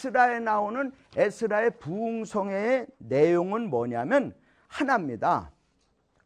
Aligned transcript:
에스라에 0.00 0.40
나오는 0.40 0.92
에스라의 1.16 1.72
부흥성의 1.78 2.86
내용은 2.98 3.68
뭐냐면 3.68 4.34
하나입니다. 4.68 5.50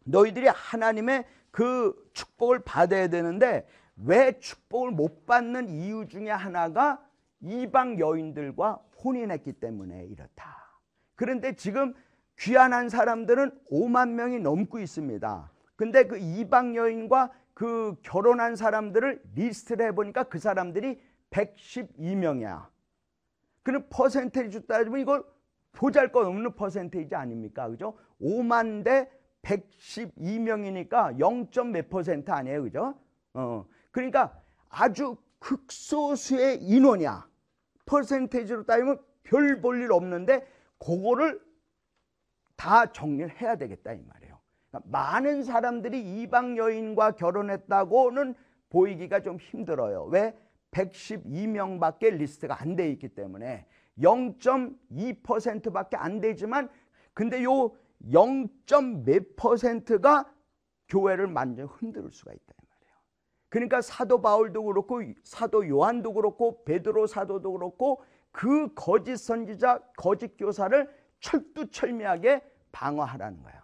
너희들이 0.05 0.47
하나님의 0.49 1.25
그 1.51 1.95
축복을 2.13 2.61
받아야 2.61 3.09
되는데 3.09 3.67
왜 3.97 4.39
축복을 4.39 4.91
못 4.93 5.27
받는 5.27 5.69
이유 5.69 6.07
중에 6.09 6.31
하나가 6.31 7.05
이방 7.41 7.99
여인들과 7.99 8.81
혼인했기 9.03 9.55
때문에 9.55 10.05
이렇다. 10.07 10.81
그런데 11.17 11.55
지금 11.55 11.95
귀환한 12.39 12.89
사람들은 12.89 13.51
5만 13.71 14.11
명이 14.11 14.41
넘고 14.41 14.79
있습니다. 14.79 15.51
근데 15.77 16.07
그 16.07 16.19
이방 16.19 16.77
여인과 16.77 17.31
그 17.55 17.95
결혼한 18.03 18.57
사람들을 18.57 19.23
리스트를 19.35 19.87
해보니까 19.87 20.25
그 20.25 20.39
사람들이 20.39 21.01
112명이야. 21.31 22.74
그럼 23.65 23.85
퍼센테이지 23.91 24.67
따지면 24.69 25.01
이걸 25.01 25.25
보잘 25.73 26.13
것 26.13 26.25
없는 26.27 26.55
퍼센테이지 26.55 27.17
아닙니까? 27.17 27.69
그죠? 27.69 27.99
5만 28.21 28.85
대 28.85 29.11
112명이니까 29.43 31.19
0. 31.19 31.49
몇 31.73 31.89
퍼센트 31.91 32.31
아니에요. 32.31 32.63
그죠? 32.63 32.95
어. 33.35 33.67
그러니까 33.91 34.41
아주 34.69 35.17
극소수의 35.41 36.63
인원이야. 36.63 37.29
퍼센테이지로 37.87 38.65
따지면 38.65 38.99
별 39.25 39.61
볼 39.61 39.83
일 39.83 39.93
없는데 39.93 40.47
그거를 40.79 41.41
다 42.57 42.93
정리를 42.93 43.41
해야 43.41 43.57
되겠다 43.57 43.93
이 43.93 44.03
말이에요. 44.03 44.39
그러니까 44.71 44.91
많은 44.91 45.43
사람들이 45.43 46.01
이방 46.23 46.57
여인과 46.57 47.13
결혼했다고는 47.13 48.35
보이기가 48.71 49.21
좀 49.23 49.39
힘들어요. 49.39 50.05
왜? 50.05 50.37
112명밖에 50.75 52.13
리스트가 52.17 52.61
안 52.61 52.77
돼 52.77 52.91
있기 52.91 53.09
때문에 53.09 53.67
0.2%밖에 53.99 55.97
안 55.97 56.21
되지만 56.21 56.69
근데 57.13 57.43
요 57.45 57.71
0. 58.13 58.49
몇 59.05 59.37
퍼센트가 59.37 60.31
교회를 60.89 61.33
완전 61.33 61.67
흔들 61.67 62.11
수가 62.11 62.33
있다 62.33 62.55
이 62.61 62.67
말이에요. 62.69 62.97
그러니까 63.49 63.81
사도 63.81 64.21
바울도 64.21 64.65
그렇고 64.65 65.01
사도 65.23 65.67
요한도 65.69 66.13
그렇고 66.13 66.65
베드로 66.65 67.07
사도도 67.07 67.53
그렇고 67.53 68.03
그 68.33 68.75
거짓 68.75 69.17
선지자, 69.17 69.81
거짓 69.97 70.37
교사를 70.37 70.93
철두철미하게 71.21 72.43
방어하라는 72.73 73.43
거예요. 73.43 73.63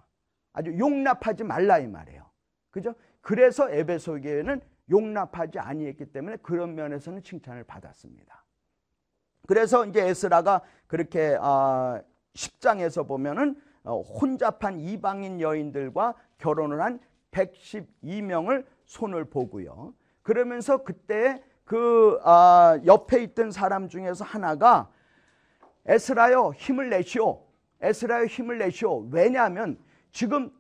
아주 0.53 0.79
용납하지 0.79 1.43
말라 1.45 1.79
이 1.81 1.89
말이에요. 1.89 2.25
그죠? 2.71 2.95
그래서 3.21 3.69
에베소 3.69 4.21
교회는 4.21 4.61
용납하지 4.91 5.59
아니했기 5.59 6.07
때문에 6.07 6.37
그런 6.37 6.75
면에서는 6.75 7.23
칭찬을 7.23 7.65
받았습니다. 7.65 8.45
그래서 9.47 9.87
이제 9.87 10.07
에스라가 10.07 10.63
그렇게 10.87 11.37
10장에서 12.35 13.01
아, 13.01 13.07
보면은 13.07 13.61
어, 13.83 14.01
혼잡한 14.01 14.81
이방인 14.81 15.41
여인들과 15.41 16.15
결혼을 16.39 16.83
한 16.83 17.01
112명을 17.31 18.67
손을 18.85 19.25
보고요. 19.25 19.95
그러면서 20.23 20.85
그때 20.85 21.43
그 21.65 22.21
아, 22.25 22.79
옆에 22.85 23.23
있던 23.23 23.51
사람 23.51 23.89
중에서 23.89 24.25
하나가 24.25 24.91
에스라여 25.87 26.53
힘을 26.57 26.91
내시오. 26.91 27.45
에스라여 27.81 28.27
힘을 28.27 28.59
내시오. 28.59 29.09
왜냐하면 29.11 29.79
지금 30.13 30.53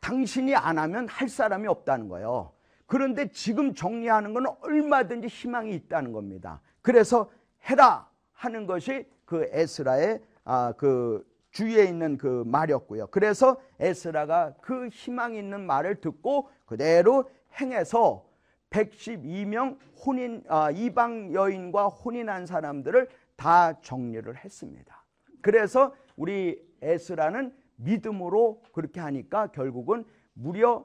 당신이 0.00 0.54
안 0.54 0.78
하면 0.78 1.08
할 1.08 1.28
사람이 1.28 1.66
없다는 1.66 2.08
거예요. 2.08 2.52
그런데 2.86 3.28
지금 3.30 3.74
정리하는 3.74 4.32
것은 4.32 4.46
얼마든지 4.60 5.26
희망이 5.26 5.74
있다는 5.74 6.12
겁니다. 6.12 6.60
그래서 6.82 7.30
해라 7.64 8.08
하는 8.32 8.66
것이 8.66 9.06
그 9.24 9.48
에스라의 9.50 10.20
아, 10.44 10.72
그 10.76 11.26
주위에 11.50 11.84
있는 11.84 12.16
그 12.16 12.44
말이었고요. 12.46 13.08
그래서 13.08 13.60
에스라가 13.80 14.54
그 14.60 14.88
희망 14.88 15.34
있는 15.34 15.66
말을 15.66 16.00
듣고 16.00 16.48
그대로 16.64 17.28
행해서 17.60 18.24
112명 18.70 19.78
혼인 20.04 20.44
아, 20.48 20.70
이방 20.70 21.32
여인과 21.32 21.88
혼인한 21.88 22.46
사람들을 22.46 23.08
다 23.36 23.80
정리를 23.80 24.36
했습니다. 24.36 25.04
그래서 25.40 25.94
우리 26.16 26.64
에스라는 26.82 27.52
믿음으로 27.76 28.62
그렇게 28.72 29.00
하니까 29.00 29.48
결국은 29.48 30.04
무려 30.34 30.84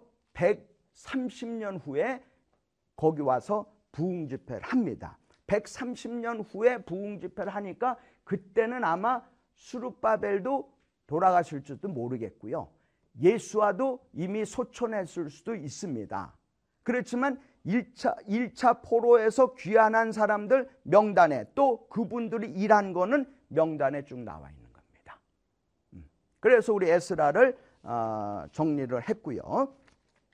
130년 0.94 1.80
후에 1.86 2.24
거기 2.96 3.22
와서 3.22 3.72
부흥 3.92 4.28
집회를 4.28 4.62
합니다. 4.62 5.18
130년 5.48 6.46
후에 6.50 6.78
부흥 6.84 7.20
집회를 7.20 7.54
하니까 7.56 7.98
그때는 8.24 8.84
아마 8.84 9.22
수르바벨도 9.56 10.72
돌아가실지도 11.08 11.90
모르겠고요. 11.90 12.70
예수와도 13.20 14.00
이미 14.14 14.46
소천했을 14.46 15.30
수도 15.30 15.56
있습니다. 15.56 16.38
그렇지만 16.84 17.40
1차, 17.66 18.26
1차 18.28 18.82
포로에서 18.82 19.54
귀환한 19.56 20.12
사람들 20.12 20.70
명단에 20.84 21.46
또 21.54 21.88
그분들이 21.90 22.50
일한 22.50 22.94
거는 22.94 23.26
명단에 23.50 24.06
쭉 24.06 24.20
나와 24.20 24.50
있는 24.50 24.72
겁니다. 24.72 25.20
음. 25.94 26.10
그래서 26.40 26.74
우리 26.74 26.90
에스라를 26.90 27.58
어, 27.84 28.46
정리를 28.52 29.10
했고요. 29.10 29.76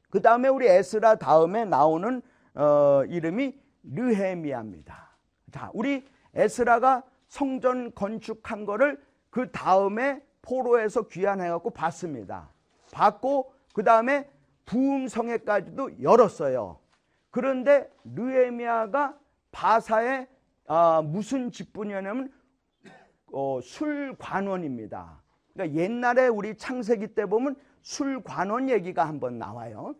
그 0.09 0.21
다음에 0.21 0.47
우리 0.47 0.67
에스라 0.67 1.15
다음에 1.15 1.65
나오는 1.65 2.21
어, 2.53 3.03
이름이 3.05 3.57
르헤미야입니다. 3.83 5.09
자, 5.51 5.69
우리 5.73 6.05
에스라가 6.33 7.03
성전 7.27 7.93
건축한 7.93 8.65
거를 8.65 9.01
그 9.29 9.51
다음에 9.51 10.21
포로에서 10.41 11.07
귀환해갖고 11.07 11.71
봤습니다. 11.71 12.49
봤고 12.91 13.53
그 13.73 13.83
다음에 13.83 14.29
부흥성회까지도 14.65 16.01
열었어요. 16.01 16.79
그런데 17.29 17.89
르헤미야가 18.15 19.17
바사의 19.51 20.27
아, 20.67 21.01
무슨 21.01 21.51
직분이냐면 21.51 22.31
어, 23.31 23.59
술관원입니다. 23.61 25.21
그러니까 25.53 25.79
옛날에 25.79 26.27
우리 26.27 26.55
창세기 26.55 27.09
때 27.09 27.25
보면 27.25 27.55
술관원 27.87 28.69
얘기가 28.69 29.07
한번 29.07 29.39
나와요. 29.39 29.95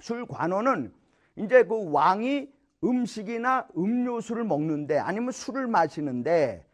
술관원은 0.00 0.92
이제 1.36 1.64
그 1.64 1.90
왕이 1.90 2.52
음식이나 2.84 3.66
음료수를 3.74 4.44
먹는데 4.44 4.98
아니면 4.98 5.32
술을 5.32 5.66
마시는데 5.66 6.66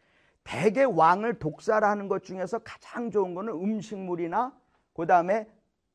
대개 0.43 0.83
왕을 0.83 1.39
독살하는 1.39 2.09
것 2.09 2.25
중에서 2.25 2.59
가장 2.59 3.09
좋은 3.09 3.33
거는 3.33 3.53
음식물이나 3.53 4.53
그 4.93 5.07
다음에 5.07 5.47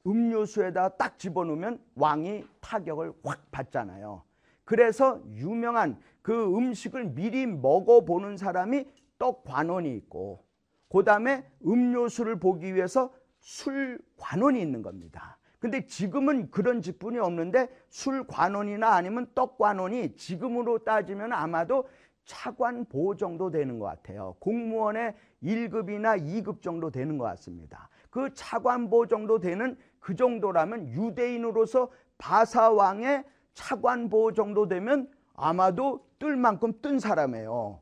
음료수에다 0.07 0.97
딱 0.97 1.19
집어넣으면 1.19 1.79
왕이 1.95 2.47
타격을 2.63 3.13
확 3.23 3.51
받잖아요. 3.51 4.23
그래서 4.65 5.21
유명한 5.29 6.01
그 6.23 6.56
음식을 6.56 7.11
미리 7.11 7.44
먹어보는 7.44 8.39
사람이 8.39 8.87
떡관원이 9.19 9.94
있고 9.97 10.43
그 10.89 11.05
다음에 11.05 11.44
음료수를 11.67 12.41
보기 12.41 12.75
위해서 12.75 13.12
술관원이 13.40 14.61
있는 14.61 14.82
겁니다. 14.82 15.38
근데 15.58 15.87
지금은 15.87 16.50
그런 16.50 16.82
직분이 16.82 17.19
없는데 17.19 17.69
술관원이나 17.88 18.90
아니면 18.94 19.26
떡관원이 19.35 20.17
지금으로 20.17 20.79
따지면 20.85 21.32
아마도 21.32 21.88
차관 22.25 22.85
보호 22.85 23.17
정도 23.17 23.50
되는 23.50 23.79
것 23.79 23.87
같아요. 23.87 24.37
공무원의 24.38 25.14
1급이나 25.43 26.20
2급 26.23 26.62
정도 26.62 26.90
되는 26.90 27.19
것 27.19 27.25
같습니다. 27.25 27.88
그 28.11 28.32
차관 28.35 28.90
보호 28.90 29.06
정도 29.06 29.41
되는 29.41 29.76
그 29.99 30.14
정도라면 30.14 30.88
유대인으로서 30.88 31.91
바사왕의 32.19 33.25
차관 33.55 34.11
보호 34.11 34.32
정도 34.32 34.69
되면 34.69 35.11
아마도 35.34 36.06
뜰 36.19 36.37
만큼 36.37 36.73
뜬 36.81 36.99
사람이에요. 36.99 37.81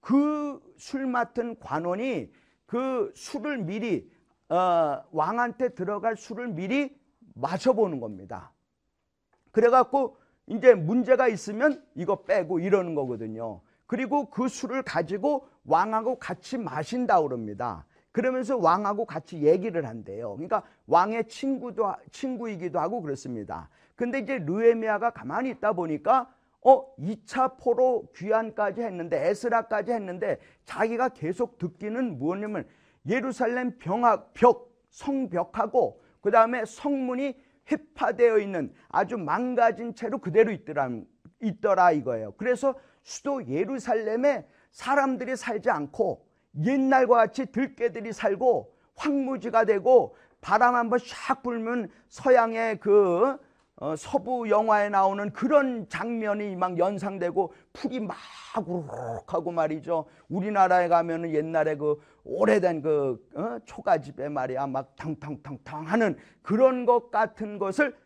그 0.00 0.44
술 0.76 1.06
맡은 1.06 1.58
관원이 1.58 2.30
그 2.66 3.12
술을 3.14 3.58
미리 3.58 4.10
어, 4.54 5.04
왕한테 5.10 5.70
들어갈 5.70 6.16
술을 6.16 6.48
미리 6.48 6.96
마셔보는 7.34 7.98
겁니다. 7.98 8.52
그래갖고 9.50 10.16
이제 10.46 10.74
문제가 10.74 11.26
있으면 11.26 11.84
이거 11.96 12.22
빼고 12.22 12.60
이러는 12.60 12.94
거거든요. 12.94 13.62
그리고 13.86 14.30
그 14.30 14.48
술을 14.48 14.82
가지고 14.82 15.48
왕하고 15.64 16.20
같이 16.20 16.56
마신다 16.56 17.20
그럽니다. 17.20 17.84
그러면서 18.12 18.56
왕하고 18.56 19.06
같이 19.06 19.42
얘기를 19.42 19.88
한대요. 19.88 20.34
그러니까 20.34 20.62
왕의 20.86 21.26
친구도 21.26 21.92
친구이기도 22.12 22.78
하고 22.78 23.02
그렇습니다. 23.02 23.68
근데 23.96 24.20
이제 24.20 24.38
르에미아가 24.38 25.10
가만히 25.10 25.50
있다 25.50 25.72
보니까 25.72 26.32
어 26.60 26.94
2차 26.96 27.58
포로 27.58 28.06
귀환까지 28.14 28.82
했는데 28.82 29.28
에스라까지 29.28 29.90
했는데 29.90 30.38
자기가 30.64 31.08
계속 31.08 31.58
듣기는 31.58 32.18
뭐냐면 32.20 32.66
예루살렘 33.06 33.78
병학 33.78 34.32
벽 34.34 34.72
성벽하고 34.90 36.02
그 36.20 36.30
다음에 36.30 36.64
성문이 36.64 37.36
휘파되어 37.66 38.38
있는 38.38 38.72
아주 38.88 39.16
망가진 39.16 39.94
채로 39.94 40.18
그대로 40.18 40.50
있더라, 40.52 40.90
있더라 41.40 41.92
이거예요. 41.92 42.32
그래서 42.36 42.74
수도 43.02 43.46
예루살렘에 43.46 44.46
사람들이 44.70 45.36
살지 45.36 45.70
않고 45.70 46.26
옛날과 46.64 47.16
같이 47.16 47.46
들개들이 47.46 48.12
살고 48.12 48.74
황무지가 48.96 49.64
되고 49.64 50.16
바람 50.40 50.74
한번 50.74 50.98
샥 50.98 51.42
불면 51.42 51.90
서양의 52.08 52.80
그 52.80 53.38
어, 53.76 53.96
서부 53.96 54.48
영화에 54.48 54.88
나오는 54.88 55.32
그런 55.32 55.88
장면이 55.88 56.54
막 56.54 56.78
연상되고 56.78 57.52
풀이 57.72 57.98
막 58.00 58.16
우르륵하고 58.64 59.50
말이죠. 59.50 60.04
우리나라에 60.28 60.86
가면은 60.86 61.34
옛날에 61.34 61.76
그 61.76 62.00
오래된 62.22 62.82
그 62.82 63.28
어, 63.34 63.58
초가집에 63.64 64.28
말이야 64.28 64.68
막 64.68 64.94
탕탕탕탕 64.96 65.86
하는 65.86 66.16
그런 66.42 66.86
것 66.86 67.10
같은 67.10 67.58
것을 67.58 67.96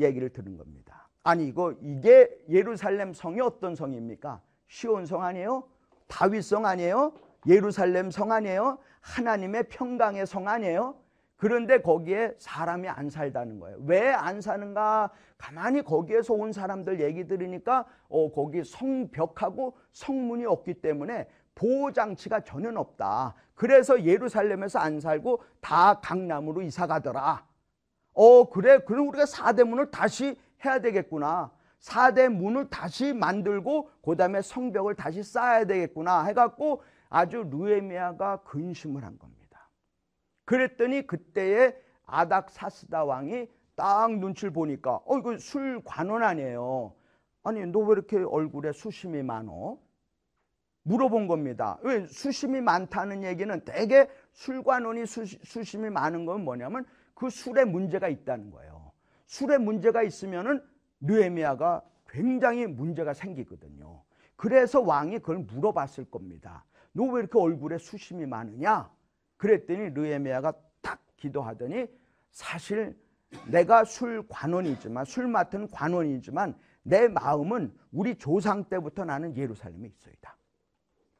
얘기를 0.00 0.28
들은 0.30 0.56
겁니다. 0.56 1.08
아니 1.22 1.46
이거 1.46 1.72
이게 1.80 2.28
예루살렘 2.50 3.12
성이 3.12 3.40
어떤 3.40 3.76
성입니까? 3.76 4.40
시온 4.66 5.06
성 5.06 5.22
아니에요? 5.22 5.62
다윗 6.08 6.42
성 6.42 6.66
아니에요? 6.66 7.12
예루살렘 7.46 8.10
성 8.10 8.32
아니에요? 8.32 8.78
하나님의 9.00 9.68
평강의 9.68 10.26
성 10.26 10.48
아니에요? 10.48 10.96
그런데 11.42 11.82
거기에 11.82 12.36
사람이 12.38 12.88
안 12.88 13.10
살다는 13.10 13.58
거예요. 13.58 13.78
왜 13.84 14.12
안 14.14 14.40
사는가? 14.40 15.10
가만히 15.36 15.82
거기에서 15.82 16.34
온 16.34 16.52
사람들 16.52 17.00
얘기 17.00 17.26
들으니까 17.26 17.84
어, 18.08 18.30
거기 18.30 18.62
성벽하고 18.62 19.76
성문이 19.90 20.46
없기 20.46 20.74
때문에 20.74 21.28
보호장치가 21.56 22.44
전혀 22.44 22.70
없다. 22.78 23.34
그래서 23.56 24.04
예루살렘에서 24.04 24.78
안 24.78 25.00
살고 25.00 25.42
다 25.60 25.98
강남으로 25.98 26.62
이사 26.62 26.86
가더라. 26.86 27.44
어, 28.14 28.48
그래. 28.48 28.78
그럼 28.78 29.08
우리가 29.08 29.26
사대문을 29.26 29.90
다시 29.90 30.38
해야 30.64 30.80
되겠구나. 30.80 31.50
사대문을 31.80 32.70
다시 32.70 33.12
만들고 33.12 33.90
그 34.04 34.14
다음에 34.14 34.42
성벽을 34.42 34.94
다시 34.94 35.24
쌓아야 35.24 35.64
되겠구나 35.64 36.22
해갖고 36.26 36.84
아주 37.08 37.42
루에미아가 37.50 38.42
근심을 38.44 39.02
한 39.02 39.18
겁니다. 39.18 39.41
그랬더니 40.44 41.06
그때에 41.06 41.74
아닥사스다 42.06 43.04
왕이 43.04 43.48
딱 43.76 44.16
눈치를 44.18 44.52
보니까 44.52 45.00
어 45.06 45.18
이거 45.18 45.38
술 45.38 45.82
관원 45.84 46.22
아니에요. 46.22 46.94
아니 47.42 47.64
너 47.66 47.80
왜 47.80 47.92
이렇게 47.92 48.18
얼굴에 48.18 48.72
수심이 48.72 49.22
많어? 49.22 49.78
물어본 50.84 51.28
겁니다. 51.28 51.78
왜 51.82 52.06
수심이 52.06 52.60
많다는 52.60 53.22
얘기는 53.22 53.60
대개 53.64 54.08
술관원이 54.32 55.06
수, 55.06 55.24
수심이 55.26 55.90
많은 55.90 56.26
건 56.26 56.44
뭐냐면 56.44 56.84
그 57.14 57.30
술에 57.30 57.64
문제가 57.64 58.08
있다는 58.08 58.50
거예요. 58.50 58.92
술에 59.26 59.58
문제가 59.58 60.02
있으면은 60.02 60.62
느에미아가 61.00 61.82
굉장히 62.08 62.66
문제가 62.66 63.14
생기거든요. 63.14 64.02
그래서 64.36 64.80
왕이 64.80 65.20
그걸 65.20 65.38
물어봤을 65.38 66.10
겁니다. 66.10 66.64
너 66.92 67.04
왜 67.04 67.20
이렇게 67.20 67.38
얼굴에 67.38 67.78
수심이 67.78 68.26
많으냐? 68.26 68.90
그랬더니 69.42 69.90
르에미아가 69.90 70.52
딱 70.80 71.02
기도하더니 71.16 71.88
사실 72.30 72.96
내가 73.48 73.82
술 73.82 74.24
관원이지만 74.28 75.04
술 75.04 75.26
맡은 75.26 75.66
관원이지만 75.66 76.56
내 76.84 77.08
마음은 77.08 77.76
우리 77.90 78.14
조상 78.14 78.62
때부터 78.62 79.04
나는 79.04 79.36
예루살렘에 79.36 79.88
있어이다. 79.88 80.36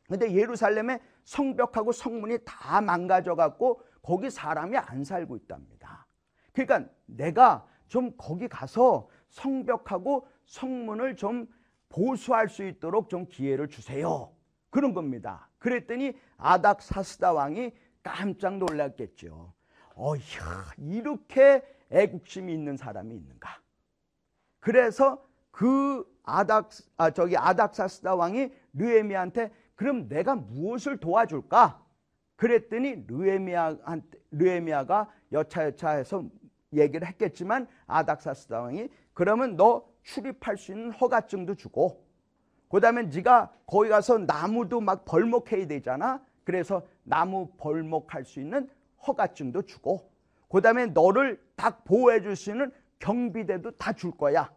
근데 0.07 0.33
예루살렘의 0.33 1.01
성벽하고 1.25 1.91
성문이 1.91 2.39
다 2.45 2.81
망가져 2.81 3.35
갖고 3.35 3.83
거기 4.03 4.31
사람이 4.31 4.77
안 4.77 5.03
살고 5.03 5.37
있답니다. 5.39 6.07
그러니까 6.53 6.89
내가 7.07 7.67
좀 7.89 8.13
거기 8.17 8.47
가서 8.47 9.09
성벽하고 9.31 10.29
성문을 10.45 11.17
좀 11.17 11.49
보수할 11.89 12.49
수 12.49 12.63
있도록 12.63 13.09
좀 13.09 13.27
기회를 13.27 13.69
주세요. 13.69 14.33
그런 14.71 14.95
겁니다. 14.95 15.51
그랬더니 15.59 16.13
아닥 16.37 16.83
사스다 16.83 17.33
왕이 17.33 17.73
깜짝 18.03 18.59
놀랐겠죠. 18.59 19.53
어휴, 19.95 20.19
이렇게 20.79 21.63
애국심이 21.91 22.53
있는 22.53 22.77
사람이 22.77 23.15
있는가? 23.15 23.61
그래서 24.61 25.27
그 25.51 26.11
아닥 26.23 26.71
아 26.97 27.11
저기 27.11 27.37
아닥사스다 27.37 28.15
왕이 28.15 28.53
르에미한테 28.75 29.53
그럼 29.75 30.09
내가 30.09 30.35
무엇을 30.35 30.99
도와줄까? 30.99 31.83
그랬더니 32.37 33.05
르에미아한테 33.07 34.19
르에미아가 34.31 35.11
여차여차 35.33 35.91
해서 35.91 36.25
얘기를 36.73 37.07
했겠지만 37.07 37.69
아닥사스다 37.87 38.61
왕이 38.61 38.89
그러면 39.13 39.57
너 39.57 39.87
출입할 40.03 40.57
수 40.57 40.73
있는 40.73 40.91
허가증도 40.93 41.55
주고 41.57 42.05
그 42.69 42.81
다음에 42.81 43.03
네가 43.03 43.53
거기 43.67 43.91
가서 43.91 44.19
나무도 44.19 44.81
막 44.81 45.05
벌목해야 45.05 45.67
되잖아. 45.67 46.25
그래서 46.45 46.87
나무 47.05 47.51
벌목할 47.59 48.25
수 48.25 48.41
있는 48.41 48.69
허가증도 49.07 49.63
주고 49.63 50.11
그 50.49 50.61
다음에 50.61 50.87
너를 50.87 51.41
딱 51.57 51.85
보호해 51.85 52.21
줄 52.21 52.37
수 52.37 52.51
있는 52.51 52.71
경비대도 52.99 53.73
다 53.73 53.93
줄 53.93 54.13
거야. 54.13 54.53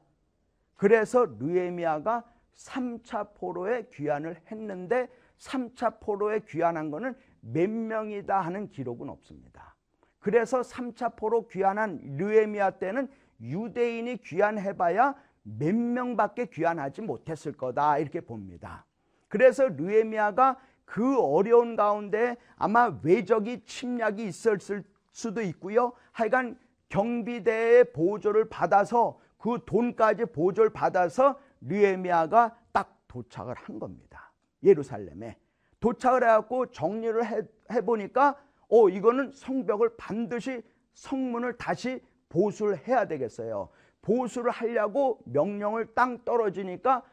그래서 0.76 1.26
르에미아가 1.26 2.24
3차 2.56 3.34
포로에 3.36 3.88
귀환을 3.94 4.40
했는데 4.52 5.10
3차 5.40 6.00
포로에 6.00 6.42
귀환한 6.48 6.92
거는 6.92 7.16
몇 7.42 7.70
명이다 7.70 8.40
하는 8.42 8.70
기록은 8.70 9.10
없습니다. 9.10 9.76
그래서 10.20 10.62
3차 10.62 11.16
포로 11.16 11.48
귀환한 11.48 12.18
르에미아 12.18 12.72
때는 12.72 13.08
유대인이 13.42 14.18
귀환해봐야 14.18 15.16
몇 15.44 15.76
명밖에 15.76 16.46
귀환하지 16.48 17.02
못했을 17.02 17.52
거다 17.54 18.00
이렇게 18.00 18.22
봅니다. 18.22 18.86
그래서 19.28 19.68
르에미아가 19.68 20.58
그 20.86 21.20
어려운 21.20 21.76
가운데 21.76 22.38
아마 22.56 22.98
외적이 23.04 23.64
침략이 23.66 24.26
있었을 24.26 24.84
수도 25.12 25.42
있고요. 25.42 25.94
하여간 26.12 26.58
경비대의 26.90 27.92
보조를 27.92 28.50
받아서 28.50 29.20
그 29.38 29.60
돈까지 29.66 30.26
보조를 30.26 30.72
받아서 30.72 31.40
르에미아가 31.62 32.56
딱 32.72 33.02
도착을 33.08 33.56
한 33.56 33.80
겁니다. 33.80 34.32
예루살렘에. 34.64 35.38
도착을 35.80 36.24
해갖고 36.24 36.72
정리를 36.72 37.26
해, 37.26 37.42
해보니까 37.72 38.40
어, 38.70 38.90
이거는 38.90 39.32
성벽을 39.32 39.98
반드시 39.98 40.64
성문을 40.94 41.58
다시 41.58 42.02
보수를 42.30 42.88
해야 42.88 43.08
되겠어요. 43.08 43.70
보수를 44.02 44.52
하려고 44.52 45.20
명령을 45.26 45.94
땅 45.94 46.24
떨어지니까 46.24 47.04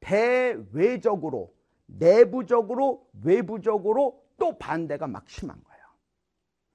대외적으로 0.00 1.52
내부적으로 1.88 3.06
외부적으로 3.22 4.22
또 4.36 4.58
반대가 4.58 5.06
막 5.06 5.28
심한 5.28 5.60
거예요. 5.64 5.84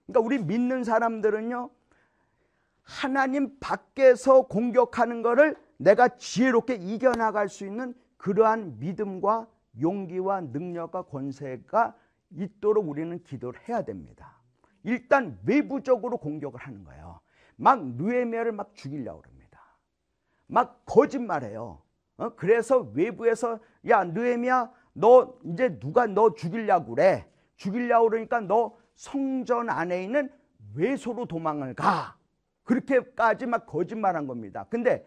그러니까 0.06 0.26
우리 0.26 0.40
믿는 0.40 0.84
사람들은요. 0.84 1.70
하나님 2.82 3.58
밖에서 3.60 4.48
공격하는 4.48 5.22
것을 5.22 5.56
내가 5.78 6.10
지혜롭게 6.10 6.76
이겨나갈 6.76 7.48
수 7.48 7.66
있는 7.66 7.94
그러한 8.18 8.80
믿음과 8.80 9.48
용기와 9.82 10.42
능력과 10.42 11.04
권세가 11.04 11.96
있도록 12.32 12.90
우리는 12.90 13.24
기도를 13.24 13.60
해야 13.68 13.84
됩니다. 13.84 14.38
일단 14.84 15.40
외부적으로 15.46 16.18
공격을 16.18 16.60
하는 16.60 16.84
거예요. 16.84 17.22
막 17.56 17.86
누에미아를 17.86 18.52
막 18.52 18.76
죽이려고 18.76 19.22
그럽니다. 19.22 19.62
막 20.48 20.82
거짓말해요. 20.86 21.82
어? 22.18 22.30
그래서 22.36 22.80
외부에서 22.94 23.60
야 23.88 24.04
느헤미야 24.04 24.72
너 24.94 25.36
이제 25.46 25.78
누가 25.80 26.06
너 26.08 26.34
죽이려고 26.34 26.96
그래. 26.96 27.26
죽이려고 27.56 28.10
그러니까 28.10 28.40
너 28.42 28.78
성전 28.96 29.70
안에 29.70 30.04
있는 30.04 30.32
외소로 30.76 31.26
도망을 31.26 31.74
가. 31.74 32.16
그렇게까지 32.64 33.46
막 33.46 33.66
거짓말한 33.66 34.28
겁니다. 34.28 34.66
근데 34.70 35.06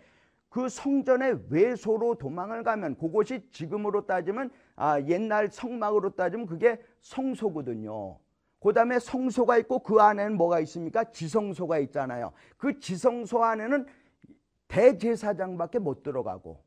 그 0.48 0.68
성전의 0.68 1.46
외소로 1.50 2.14
도망을 2.16 2.62
가면 2.62 2.96
그곳이 2.96 3.48
지금으로 3.50 4.06
따지면 4.06 4.50
아, 4.74 5.00
옛날 5.02 5.50
성막으로 5.50 6.10
따지면 6.14 6.46
그게 6.46 6.80
성소거든요. 7.00 8.18
그 8.60 8.72
다음에 8.72 8.98
성소가 8.98 9.58
있고 9.58 9.80
그 9.80 10.00
안에는 10.00 10.36
뭐가 10.36 10.60
있습니까? 10.60 11.04
지성소가 11.04 11.78
있잖아요. 11.78 12.32
그 12.56 12.78
지성소 12.80 13.44
안에는 13.44 13.86
대제사장밖에 14.68 15.78
못 15.78 16.02
들어가고 16.02 16.62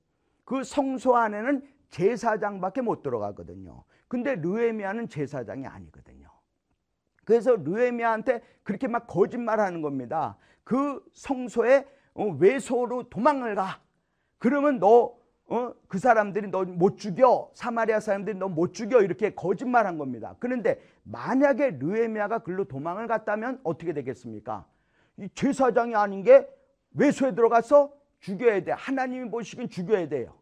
그 0.46 0.64
성소 0.64 1.16
안에는 1.16 1.68
제사장밖에 1.90 2.82
못 2.82 3.02
들어가거든요. 3.02 3.84
근데 4.08 4.36
르에미아는 4.36 5.10
제사장이 5.10 5.66
아니거든요. 5.68 6.28
그래서 7.26 7.56
르에미아한테 7.56 8.42
그렇게 8.64 8.88
막 8.88 9.06
거짓말하는 9.08 9.82
겁니다. 9.82 10.38
그 10.64 11.04
성소에 11.14 11.86
어, 12.16 12.26
외소로 12.40 13.10
도망을 13.10 13.56
가. 13.56 13.80
그러면 14.40 14.80
너, 14.80 15.16
어, 15.48 15.74
그 15.88 16.00
사람들이 16.00 16.48
너 16.50 16.64
못 16.66 16.98
죽여. 16.98 17.52
사마리아 17.54 18.00
사람들이 18.00 18.38
너 18.38 18.48
못 18.50 18.74
죽여. 18.74 19.02
이렇게 19.02 19.34
거짓말 19.36 19.86
한 19.86 19.98
겁니다. 19.98 20.36
그런데 20.40 20.82
만약에 21.04 21.78
르에미아가 21.80 22.40
글로 22.40 22.66
도망을 22.66 23.08
갔다면 23.08 23.60
어떻게 23.64 23.94
되겠습니까? 23.94 24.66
이 25.18 25.30
제사장이 25.36 25.96
아닌 25.96 26.24
게 26.24 26.48
외소에 26.94 27.36
들어가서 27.36 27.94
죽여야 28.22 28.64
돼. 28.64 28.72
하나님이 28.72 29.30
보시긴 29.30 29.70
죽여야 29.70 30.08
돼요. 30.10 30.34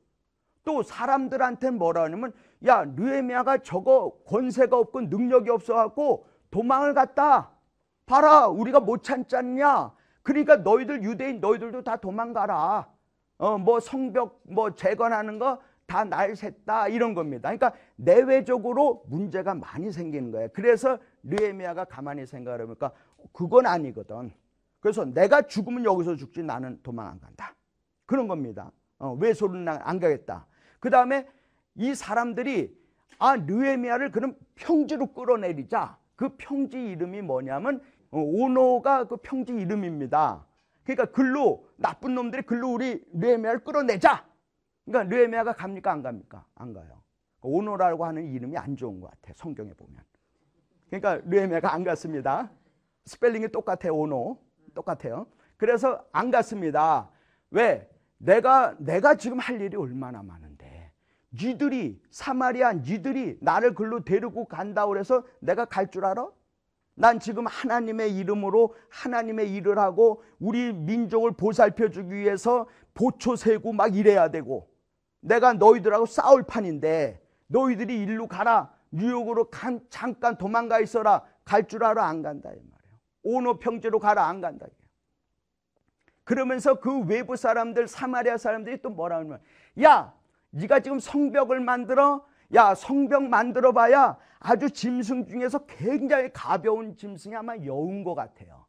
또 0.67 0.83
사람들한테 0.83 1.71
뭐라 1.71 2.03
하냐면 2.03 2.33
야 2.65 2.83
느헤미야가 2.83 3.59
저거 3.59 4.17
권세가 4.27 4.77
없고 4.77 4.99
능력이 5.03 5.49
없어갖고 5.49 6.27
도망을 6.51 6.93
갔다. 6.93 7.51
봐라 8.05 8.47
우리가 8.47 8.81
못 8.81 9.01
참잖냐. 9.01 9.93
그러니까 10.23 10.57
너희들 10.57 11.03
유대인 11.03 11.39
너희들도 11.39 11.83
다 11.83 11.95
도망가라. 11.95 12.85
어 13.39 13.57
뭐 13.57 13.79
성벽 13.79 14.41
뭐 14.43 14.73
재건하는 14.73 15.39
거 15.39 15.59
다 15.87 16.03
날 16.03 16.33
샜다 16.33 16.91
이런 16.91 17.13
겁니다. 17.13 17.47
그러니까 17.47 17.71
내외적으로 17.95 19.05
문제가 19.07 19.53
많이 19.53 19.89
생기는 19.93 20.31
거예요. 20.31 20.49
그래서 20.53 20.97
느헤미야가 21.23 21.85
가만히 21.85 22.25
생각을 22.25 22.59
해보니까 22.61 22.91
그건 23.31 23.65
아니거든. 23.67 24.31
그래서 24.81 25.05
내가 25.05 25.43
죽으면 25.43 25.85
여기서 25.85 26.17
죽지 26.17 26.43
나는 26.43 26.77
도망 26.83 27.07
안 27.07 27.21
간다. 27.21 27.55
그런 28.05 28.27
겁니다. 28.27 28.69
어, 28.99 29.13
외소는 29.13 29.65
안 29.69 29.99
가겠다. 29.99 30.45
그 30.79 30.89
다음에 30.89 31.27
이 31.75 31.93
사람들이 31.95 32.75
아 33.19 33.35
느헤미야를 33.37 34.11
그럼 34.11 34.35
평지로 34.55 35.13
끌어내리자. 35.13 35.97
그 36.15 36.35
평지 36.37 36.91
이름이 36.91 37.21
뭐냐면 37.21 37.81
어, 38.11 38.19
오노가 38.19 39.05
그 39.05 39.17
평지 39.17 39.53
이름입니다. 39.53 40.45
그러니까 40.83 41.05
글로 41.05 41.67
나쁜 41.75 42.15
놈들이 42.15 42.43
글로 42.43 42.73
우리 42.73 43.03
느헤미야를 43.13 43.63
끌어내자. 43.63 44.25
그러니까 44.85 45.15
느헤미야가 45.15 45.53
갑니까 45.53 45.91
안 45.91 46.01
갑니까? 46.01 46.45
안 46.55 46.73
가요. 46.73 47.01
오노라고 47.41 48.05
하는 48.05 48.31
이름이 48.31 48.57
안 48.57 48.75
좋은 48.75 48.99
것 48.99 49.11
같아. 49.11 49.33
성경에 49.35 49.73
보면. 49.73 50.01
그러니까 50.89 51.21
느헤미야가 51.25 51.73
안 51.73 51.83
갔습니다. 51.83 52.49
스펠링이 53.05 53.49
똑같아요. 53.49 53.95
오노 53.95 54.39
똑같아요. 54.73 55.27
그래서 55.57 56.05
안 56.11 56.31
갔습니다. 56.31 57.09
왜? 57.51 57.89
내가 58.17 58.75
내가 58.79 59.15
지금 59.15 59.39
할 59.39 59.61
일이 59.61 59.75
얼마나 59.77 60.23
많은데 60.23 60.46
니들이 61.33 62.01
사마리아 62.09 62.73
니들이 62.73 63.37
나를 63.41 63.73
글로 63.73 64.03
데리고 64.03 64.45
간다 64.45 64.85
그래서 64.87 65.23
내가 65.39 65.65
갈 65.65 65.89
줄 65.89 66.05
알아? 66.05 66.27
난 66.95 67.19
지금 67.19 67.45
하나님의 67.45 68.15
이름으로 68.17 68.73
하나님의 68.89 69.53
일을 69.53 69.77
하고 69.77 70.23
우리 70.39 70.73
민족을 70.73 71.31
보살펴 71.33 71.89
주기 71.89 72.15
위해서 72.15 72.67
보초 72.95 73.35
세고 73.35 73.73
막 73.73 73.95
이래야 73.95 74.31
되고 74.31 74.67
내가 75.19 75.53
너희들하고 75.53 76.07
싸울 76.07 76.43
판인데 76.43 77.21
너희들이 77.47 78.01
일로 78.01 78.27
가라. 78.27 78.73
뉴욕으로 78.91 79.49
간, 79.49 79.81
잠깐 79.89 80.37
도망가 80.37 80.79
있어라. 80.79 81.23
갈 81.45 81.67
줄 81.67 81.83
알아? 81.83 82.03
안 82.05 82.21
간다 82.23 82.49
이 82.49 82.55
말이에요 82.55 82.99
오노 83.23 83.59
평지로 83.59 83.99
가라. 83.99 84.25
안 84.25 84.41
간다 84.41 84.65
그러면서 86.23 86.79
그 86.79 87.01
외부 87.05 87.35
사람들 87.35 87.87
사마리아 87.87 88.37
사람들이 88.37 88.81
또 88.81 88.89
뭐라 88.89 89.17
하냐면 89.17 89.39
야 89.83 90.13
네가 90.57 90.79
지금 90.79 90.99
성벽을 90.99 91.59
만들어 91.59 92.25
야 92.53 92.73
성벽 92.73 93.23
만들어 93.23 93.71
봐야 93.73 94.17
아주 94.39 94.69
짐승 94.69 95.27
중에서 95.27 95.65
굉장히 95.65 96.29
가벼운 96.33 96.95
짐승이 96.95 97.35
아마 97.35 97.55
여우인 97.57 98.03
것 98.03 98.15
같아요 98.15 98.65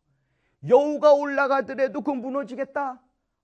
여우가 0.68 1.14
올라가더라도 1.14 2.00
그 2.02 2.10
무너지겠다 2.10 3.00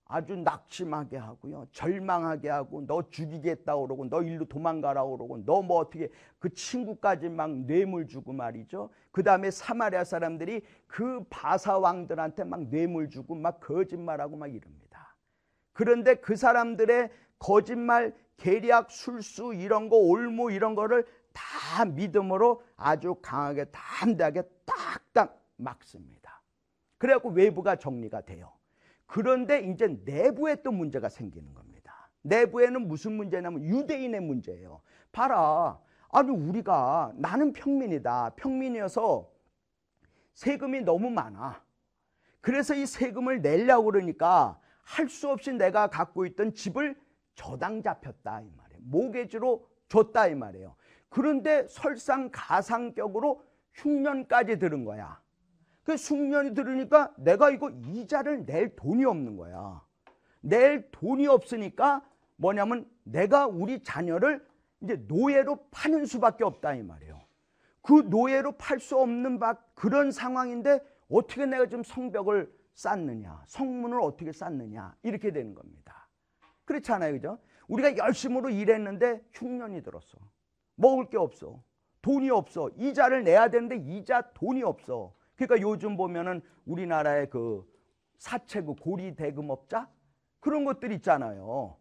아주 0.07 0.35
낙심하게 0.35 1.17
하고요. 1.17 1.65
절망하게 1.71 2.49
하고 2.49 2.85
너 2.85 3.09
죽이겠다 3.09 3.75
그러고 3.75 4.07
너 4.07 4.21
일로 4.21 4.45
도망가라 4.45 5.03
그러고 5.03 5.43
너 5.43 5.63
뭐 5.63 5.79
어떻게 5.79 6.09
그 6.37 6.53
친구까지 6.53 7.29
막 7.29 7.49
뇌물 7.49 8.07
주고 8.07 8.31
말이죠. 8.31 8.91
그 9.11 9.23
다음에 9.23 9.49
사마리아 9.49 10.03
사람들이 10.03 10.61
그 10.85 11.25
바사 11.29 11.79
왕들한테 11.79 12.43
막 12.43 12.67
뇌물 12.67 13.09
주고 13.09 13.33
막 13.33 13.59
거짓말하고 13.59 14.37
막 14.37 14.53
이럽니다. 14.53 15.15
그런데 15.73 16.15
그 16.15 16.35
사람들의 16.35 17.09
거짓말, 17.39 18.13
계략, 18.37 18.91
술수 18.91 19.53
이런 19.53 19.89
거 19.89 19.97
올무 19.97 20.51
이런 20.51 20.75
거를 20.75 21.05
다 21.33 21.85
믿음으로 21.85 22.63
아주 22.77 23.15
강하게 23.21 23.65
담대하게 23.65 24.43
딱딱 24.65 25.41
막습니다. 25.57 26.41
그래갖고 26.97 27.29
외부가 27.29 27.75
정리가 27.75 28.21
돼요. 28.21 28.51
그런데 29.05 29.59
이제 29.59 29.87
내부에 30.05 30.61
또 30.63 30.71
문제가 30.71 31.09
생기는 31.09 31.53
겁니다. 31.53 32.09
내부에는 32.23 32.87
무슨 32.87 33.13
문제냐면 33.13 33.63
유대인의 33.63 34.21
문제예요. 34.21 34.81
봐라. 35.11 35.79
아니 36.09 36.29
우리가 36.29 37.13
나는 37.15 37.53
평민이다. 37.53 38.31
평민이어서 38.35 39.29
세금이 40.33 40.81
너무 40.81 41.09
많아. 41.09 41.61
그래서 42.41 42.73
이 42.73 42.85
세금을 42.85 43.41
내려고 43.41 43.85
그러니까 43.85 44.59
할 44.83 45.09
수 45.09 45.29
없이 45.29 45.51
내가 45.51 45.87
갖고 45.87 46.25
있던 46.25 46.53
집을 46.53 46.95
저당 47.35 47.81
잡혔다 47.81 48.41
이 48.41 48.49
말이에요. 48.55 48.81
모계지로 48.83 49.67
줬다 49.87 50.27
이 50.27 50.35
말이에요. 50.35 50.75
그런데 51.09 51.67
설상 51.67 52.29
가상격으로 52.31 53.43
흉년까지 53.73 54.57
들은 54.57 54.83
거야. 54.85 55.21
그 55.83 55.97
숙련이 55.97 56.53
들으니까 56.53 57.13
내가 57.17 57.51
이거 57.51 57.69
이자를 57.69 58.45
낼 58.45 58.75
돈이 58.75 59.05
없는 59.05 59.37
거야. 59.37 59.83
낼 60.41 60.89
돈이 60.91 61.27
없으니까 61.27 62.03
뭐냐면 62.37 62.89
내가 63.03 63.47
우리 63.47 63.81
자녀를 63.83 64.45
이제 64.81 64.95
노예로 65.07 65.67
파는 65.71 66.05
수밖에 66.05 66.43
없다 66.43 66.73
이 66.75 66.83
말이에요. 66.83 67.21
그 67.81 68.07
노예로 68.09 68.53
팔 68.53 68.79
수 68.79 68.97
없는 68.97 69.39
그런 69.75 70.11
상황인데 70.11 70.79
어떻게 71.07 71.45
내가 71.45 71.67
좀 71.67 71.83
성벽을 71.83 72.51
쌓느냐, 72.73 73.43
성문을 73.47 74.01
어떻게 74.01 74.31
쌓느냐 74.31 74.95
이렇게 75.03 75.31
되는 75.31 75.53
겁니다. 75.53 76.04
그렇잖아요, 76.65 77.13
그죠? 77.13 77.39
우리가 77.67 77.97
열심으로 77.97 78.49
일했는데 78.49 79.23
흉년이 79.33 79.83
들었어. 79.83 80.17
먹을 80.75 81.09
게 81.09 81.17
없어. 81.17 81.63
돈이 82.01 82.29
없어. 82.29 82.69
이자를 82.77 83.23
내야 83.23 83.49
되는데 83.49 83.77
이자 83.77 84.33
돈이 84.33 84.61
없어. 84.63 85.15
그러니까 85.35 85.61
요즘 85.61 85.97
보면은 85.97 86.41
우리나라의 86.65 87.29
그 87.29 87.65
사채구 88.17 88.75
고리 88.75 89.15
대금업자 89.15 89.89
그런 90.39 90.65
것들 90.65 90.91
있잖아요. 90.93 91.77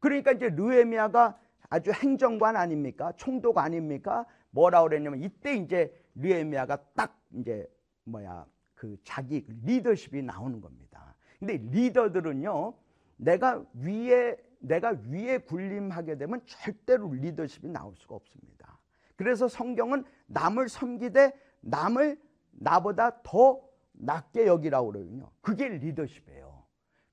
그러니까 0.00 0.32
이제 0.32 0.50
르에미아가 0.50 1.38
아주 1.70 1.90
행정관 1.92 2.56
아닙니까? 2.56 3.12
총독 3.16 3.58
아닙니까? 3.58 4.26
뭐라 4.50 4.82
그랬냐면 4.82 5.22
이때 5.22 5.54
이제 5.56 5.92
르에미아가 6.14 6.76
딱 6.94 7.18
이제 7.32 7.66
뭐야 8.04 8.46
그 8.74 8.96
자기 9.02 9.46
리더십이 9.64 10.22
나오는 10.22 10.60
겁니다. 10.60 11.16
근데 11.38 11.56
리더들은요 11.56 12.74
내가 13.16 13.64
위에 13.74 14.36
내가 14.58 14.96
위에 15.08 15.38
군림하게 15.38 16.16
되면 16.16 16.40
절대로 16.46 17.12
리더십이 17.12 17.68
나올 17.68 17.94
수가 17.96 18.14
없습니다. 18.14 18.78
그래서 19.16 19.46
성경은 19.46 20.04
남을 20.26 20.68
섬기되 20.68 21.32
남을 21.60 22.18
나보다 22.52 23.22
더 23.22 23.60
낮게 23.92 24.46
여기라고 24.46 24.92
그러거든요. 24.92 25.30
그게 25.40 25.68
리더십이에요. 25.68 26.64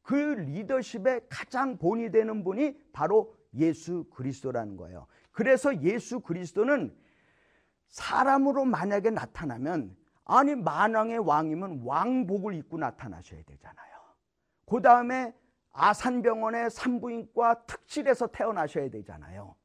그 0.01 0.15
리더십의 0.15 1.22
가장 1.29 1.77
본이 1.77 2.10
되는 2.10 2.43
분이 2.43 2.77
바로 2.91 3.36
예수 3.53 4.05
그리스도라는 4.12 4.77
거예요. 4.77 5.08
그래서 5.31 5.81
예수 5.84 6.22
그리스도는 6.22 6.96
사람으로 7.89 8.65
만약에 8.65 9.10
나타나면 9.10 9.96
아니 10.24 10.55
만왕의 10.55 11.20
왕이면 11.20 11.81
왕복을 11.84 12.55
입고 12.55 12.77
나타나셔야 12.77 13.41
되잖아요. 13.43 13.91
그 14.65 14.81
다음에 14.81 15.34
아산병원의 15.74 16.70
산부인과 16.70 17.66
특실에서 17.66 18.28
태어나셔야 18.28 18.90
되잖아요. 18.90 19.56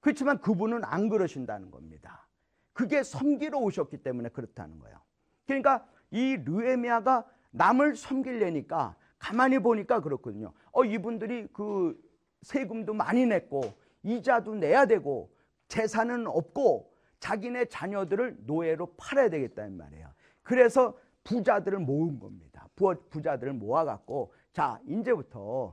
그렇지만 0.00 0.40
그분은 0.40 0.84
안 0.84 1.08
그러신다는 1.08 1.70
겁니다. 1.70 2.28
그게 2.72 3.02
섬기러 3.02 3.58
오셨기 3.58 3.98
때문에 3.98 4.28
그렇다는 4.28 4.78
거예요. 4.78 5.00
그러니까 5.46 5.86
이 6.10 6.36
르에미아가 6.36 7.26
남을 7.50 7.96
섬기려니까 7.96 8.96
가만히 9.18 9.58
보니까 9.58 10.00
그렇거든요. 10.00 10.52
어 10.72 10.84
이분들이 10.84 11.48
그 11.52 12.00
세금도 12.42 12.94
많이 12.94 13.26
냈고 13.26 13.62
이자도 14.04 14.54
내야 14.54 14.86
되고 14.86 15.32
재산은 15.66 16.28
없고 16.28 16.92
자기네 17.18 17.64
자녀들을 17.64 18.38
노예로 18.46 18.94
팔아야 18.96 19.28
되겠다는 19.28 19.76
말이에요. 19.76 20.08
그래서 20.42 20.96
부자들을 21.24 21.80
모은 21.80 22.20
겁니다. 22.20 22.68
부자들을 23.10 23.54
모아갖고 23.54 24.32
자 24.58 24.80
이제부터 24.88 25.72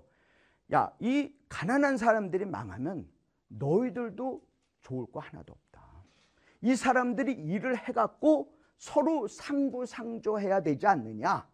야 0.71 0.93
이 0.99 1.33
가난한 1.49 1.97
사람들이 1.97 2.45
망하면 2.45 3.09
너희들도 3.47 4.43
좋을 4.83 5.11
거 5.11 5.19
하나도 5.21 5.53
없다. 5.53 5.81
이 6.61 6.75
사람들이 6.75 7.33
일을 7.33 7.79
해갖고 7.79 8.53
서로 8.77 9.27
상부상조해야 9.27 10.61
되지 10.61 10.85
않느냐. 10.85 11.49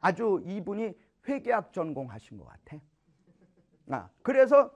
아주 0.00 0.42
이분이 0.44 0.92
회계학 1.28 1.72
전공하신 1.72 2.36
것 2.36 2.46
같아. 2.46 2.78
아, 3.90 4.10
그래서 4.22 4.72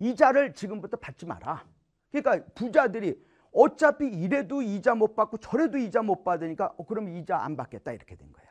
이자를 0.00 0.52
지금부터 0.52 0.98
받지 0.98 1.24
마라. 1.24 1.66
그러니까 2.10 2.46
부자들이 2.54 3.18
어차피 3.52 4.06
이래도 4.06 4.60
이자 4.60 4.94
못 4.94 5.16
받고 5.16 5.38
저래도 5.38 5.78
이자 5.78 6.02
못 6.02 6.24
받으니까 6.24 6.74
어, 6.76 6.84
그럼 6.84 7.08
이자 7.08 7.38
안 7.38 7.56
받겠다 7.56 7.92
이렇게 7.92 8.16
된 8.16 8.30
거예요. 8.34 8.50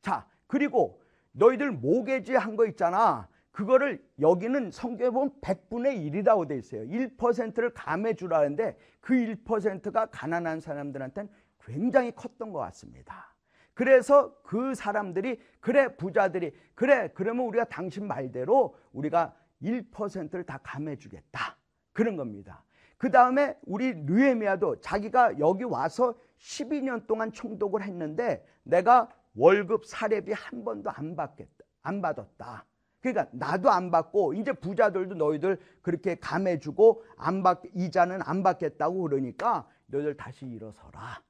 자, 0.00 0.26
그리고 0.46 1.03
너희들 1.34 1.72
모계지 1.72 2.34
한 2.34 2.56
거 2.56 2.66
있잖아. 2.66 3.28
그거를 3.50 4.04
여기는 4.20 4.70
성경에 4.72 5.10
보면 5.10 5.30
100분의 5.40 6.10
1이라고 6.10 6.48
돼 6.48 6.56
있어요. 6.56 6.82
1%를 6.82 7.70
감해 7.72 8.14
주라는데 8.14 8.76
그 9.00 9.14
1%가 9.14 10.06
가난한 10.06 10.60
사람들한테는 10.60 11.30
굉장히 11.60 12.12
컸던 12.12 12.52
것 12.52 12.58
같습니다. 12.58 13.34
그래서 13.74 14.34
그 14.42 14.74
사람들이 14.74 15.40
그래 15.60 15.96
부자들이 15.96 16.52
그래 16.74 17.10
그러면 17.14 17.46
우리가 17.46 17.64
당신 17.64 18.06
말대로 18.06 18.76
우리가 18.92 19.34
1%를 19.62 20.44
다 20.44 20.58
감해 20.62 20.96
주겠다. 20.96 21.56
그런 21.92 22.16
겁니다. 22.16 22.64
그 22.96 23.10
다음에 23.10 23.56
우리 23.66 23.92
르에미아도 23.92 24.80
자기가 24.80 25.38
여기 25.38 25.64
와서 25.64 26.14
12년 26.38 27.06
동안 27.06 27.32
총독을 27.32 27.82
했는데 27.82 28.44
내가 28.62 29.08
월급 29.34 29.86
사례비 29.86 30.32
한 30.32 30.64
번도 30.64 30.90
안 30.90 31.16
받겠다. 31.16 31.64
안 31.82 32.00
받았다. 32.00 32.64
그러니까 33.00 33.28
나도 33.32 33.70
안 33.70 33.90
받고 33.90 34.32
이제 34.34 34.52
부자들도 34.52 35.16
너희들 35.16 35.58
그렇게 35.82 36.14
감해주고 36.14 37.04
안 37.16 37.42
받, 37.42 37.60
이자는 37.74 38.20
안 38.22 38.42
받겠다고 38.42 39.02
그러니까 39.02 39.68
너희들 39.86 40.16
다시 40.16 40.46
일어서라. 40.46 41.22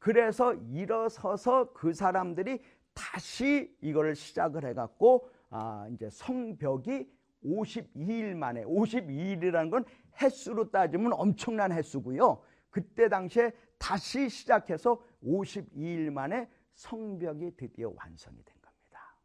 그래서 0.00 0.54
일어서서 0.54 1.72
그 1.74 1.94
사람들이 1.94 2.60
다시 2.92 3.72
이거를 3.80 4.16
시작을 4.16 4.64
해갖고 4.64 5.28
아 5.50 5.86
이제 5.92 6.10
성벽이 6.10 7.08
52일 7.44 8.34
만에 8.34 8.64
52일이라는 8.64 9.70
건 9.70 9.84
횟수로 10.20 10.70
따지면 10.70 11.12
엄청난 11.12 11.70
횟수고요. 11.70 12.42
그때 12.70 13.08
당시에 13.08 13.52
다시 13.78 14.28
시작해서 14.28 15.00
52일 15.24 16.10
만에 16.10 16.48
성벽이 16.82 17.52
드디어 17.56 17.92
완성이 17.96 18.36
된 18.44 18.56
겁니다. 18.60 19.16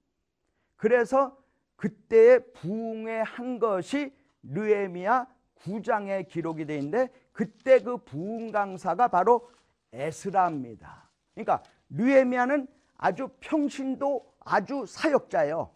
그래서 0.75 1.35
그때의 1.75 2.53
부흥의 2.53 3.23
한 3.23 3.57
것이 3.59 4.13
르에미야 4.43 5.27
9장에 5.55 6.27
기록이 6.27 6.65
되어 6.65 6.77
있는데 6.77 7.09
그때 7.31 7.79
그 7.79 7.97
부흥 7.97 8.51
강사가 8.51 9.07
바로 9.07 9.49
에스라입니다. 9.91 11.09
그러니까 11.33 11.63
르에미야는 11.89 12.67
아주 12.95 13.29
평신도 13.39 14.33
아주 14.39 14.85
사역자예요. 14.87 15.71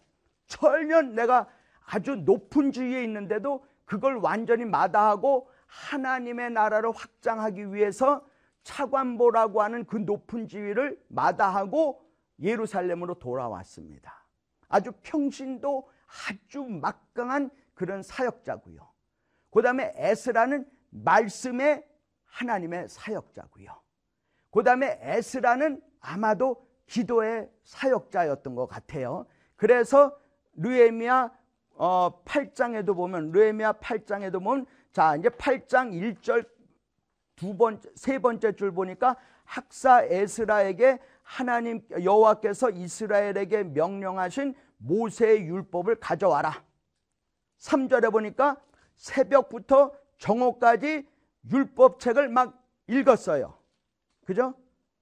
철년 0.46 1.14
내가 1.14 1.48
아주 1.84 2.14
높은 2.14 2.70
지위에 2.70 3.02
있는데도 3.04 3.64
그걸 3.84 4.16
완전히 4.18 4.64
마다하고 4.64 5.48
하나님의 5.66 6.50
나라를 6.50 6.92
확장하기 6.92 7.74
위해서 7.74 8.24
차관보라고 8.62 9.62
하는 9.62 9.84
그 9.84 9.96
높은 9.96 10.46
지위를 10.46 11.00
마다하고 11.08 12.02
예루살렘으로 12.40 13.14
돌아왔습니다. 13.14 14.26
아주 14.68 14.92
평신도 15.02 15.88
아주 16.28 16.62
막강한 16.64 17.50
그런 17.74 18.02
사역자고요. 18.02 18.88
그 19.50 19.62
다음에 19.62 19.92
에스라는 19.96 20.66
말씀의 20.90 21.86
하나님의 22.24 22.88
사역자고요. 22.88 23.70
그 24.50 24.62
다음에 24.62 24.98
에스라는 25.00 25.82
아마도 26.00 26.66
기도의 26.86 27.50
사역자였던 27.64 28.54
것 28.54 28.66
같아요. 28.66 29.26
그래서 29.56 30.16
어, 31.74 32.22
8장에도 32.24 32.94
보면 32.94 33.32
르에미아 33.32 33.74
8장에도 33.74 34.42
보면 34.42 34.66
자 34.92 35.16
이제 35.16 35.28
8장 35.30 35.92
1절 35.92 36.46
두 37.36 37.56
번째 37.56 37.88
세 37.94 38.18
번째 38.18 38.52
줄 38.52 38.72
보니까 38.72 39.16
학사 39.44 40.02
에스라에게 40.04 40.98
하나님 41.22 41.86
여호와께서 42.02 42.70
이스라엘에게 42.70 43.64
명령하신 43.64 44.54
모세의 44.78 45.46
율법을 45.46 45.96
가져와라. 45.96 46.64
3절에 47.58 48.10
보니까 48.10 48.60
새벽부터 48.96 49.92
정오까지 50.18 51.06
율법책을 51.50 52.28
막 52.28 52.62
읽었어요. 52.86 53.58
그죠? 54.24 54.54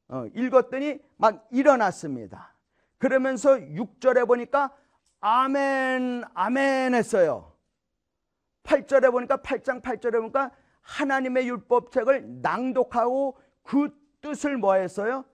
어, 0.09 0.27
읽었더니 0.35 0.99
막 1.16 1.47
일어났습니다. 1.51 2.55
그러면서 2.99 3.57
6절에 3.57 4.27
보니까 4.27 4.75
아멘, 5.21 6.25
아멘 6.35 6.95
했어요. 6.95 7.53
8절에 8.62 9.11
보니까 9.11 9.38
8장 9.38 9.83
8절에 9.83 10.21
보니까 10.21 10.51
하나님의 10.83 11.49
율법책을 11.49 12.40
낭독하고 12.43 13.37
그 13.62 13.90
뜻을 14.21 14.57
뭐 14.57 14.75
했어요? 14.75 15.25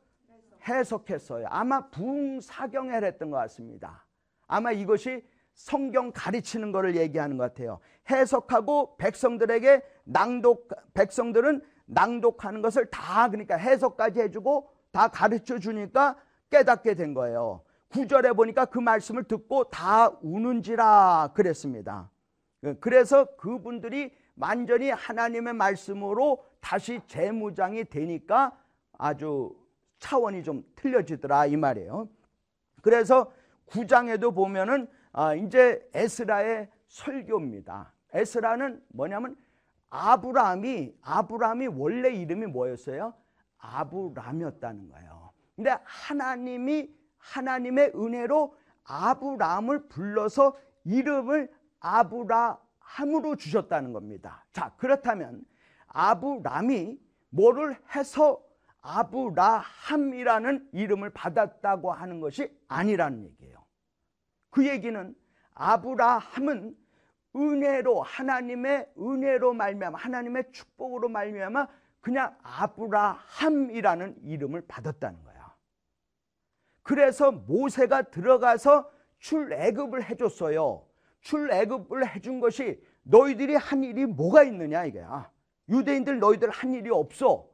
해석했어요. 0.66 1.46
아마 1.48 1.88
붕사경을 1.90 3.04
했던 3.04 3.30
것 3.30 3.36
같습니다. 3.38 4.04
아마 4.46 4.72
이것이 4.72 5.24
성경 5.54 6.12
가르치는 6.12 6.70
것을 6.72 6.96
얘기하는 6.96 7.38
것 7.38 7.44
같아요. 7.44 7.80
해석하고 8.10 8.96
백성들에게 8.96 9.82
낭독, 10.04 10.68
백성들은 10.92 11.62
낭독하는 11.86 12.62
것을 12.62 12.86
다 12.90 13.28
그러니까 13.28 13.56
해석까지 13.56 14.20
해주고 14.20 14.70
다 14.90 15.08
가르쳐 15.08 15.58
주니까 15.58 16.16
깨닫게 16.50 16.94
된 16.94 17.14
거예요. 17.14 17.62
구절에 17.88 18.32
보니까 18.32 18.66
그 18.66 18.78
말씀을 18.78 19.24
듣고 19.24 19.64
다 19.64 20.10
우는지라 20.20 21.30
그랬습니다. 21.34 22.10
그래서 22.80 23.24
그분들이 23.36 24.12
완전히 24.36 24.90
하나님의 24.90 25.54
말씀으로 25.54 26.44
다시 26.60 27.00
재무장이 27.06 27.84
되니까 27.84 28.52
아주 28.98 29.56
차원이 29.98 30.42
좀 30.42 30.64
틀려지더라 30.74 31.46
이 31.46 31.56
말이에요. 31.56 32.08
그래서 32.82 33.32
구장에도 33.64 34.32
보면은 34.32 34.88
아 35.12 35.34
이제 35.34 35.88
에스라의 35.94 36.68
설교입니다. 36.88 37.92
에스라는 38.12 38.82
뭐냐면 38.88 39.36
아브라함이 39.88 40.94
아브라함이 41.00 41.66
원래 41.68 42.10
이름이 42.10 42.46
뭐였어요? 42.46 43.14
아브람이었다는 43.58 44.88
거예요. 44.90 45.30
근데 45.54 45.74
하나님이 45.84 46.94
하나님의 47.18 47.92
은혜로 47.94 48.56
아브라함을 48.84 49.88
불러서 49.88 50.56
이름을 50.84 51.50
아브라 51.80 52.58
함으로 52.86 53.36
주셨다는 53.36 53.92
겁니다. 53.92 54.44
자, 54.52 54.72
그렇다면 54.76 55.44
아브람이 55.88 56.98
뭐를 57.30 57.76
해서 57.94 58.42
아브라함이라는 58.80 60.70
이름을 60.72 61.10
받았다고 61.10 61.92
하는 61.92 62.20
것이 62.20 62.56
아니라는 62.68 63.24
얘기예요. 63.24 63.64
그 64.50 64.66
얘기는 64.68 65.14
아브라함은 65.54 66.76
은혜로 67.34 68.02
하나님의 68.02 68.92
은혜로 68.96 69.52
말미암아 69.52 69.98
하나님의 69.98 70.52
축복으로 70.52 71.08
말미암아 71.08 71.66
그냥 72.00 72.38
아브라함이라는 72.42 74.22
이름을 74.22 74.66
받았다는 74.68 75.22
거야. 75.24 75.54
그래서 76.82 77.32
모세가 77.32 78.02
들어가서 78.02 78.90
출애굽을 79.18 80.04
해줬어요. 80.04 80.85
출애굽을 81.26 82.14
해준 82.14 82.38
것이 82.40 82.80
너희들이 83.02 83.56
한 83.56 83.82
일이 83.82 84.06
뭐가 84.06 84.44
있느냐 84.44 84.84
이거야. 84.84 85.30
유대인들 85.68 86.20
너희들 86.20 86.50
한 86.50 86.72
일이 86.72 86.90
없어. 86.90 87.48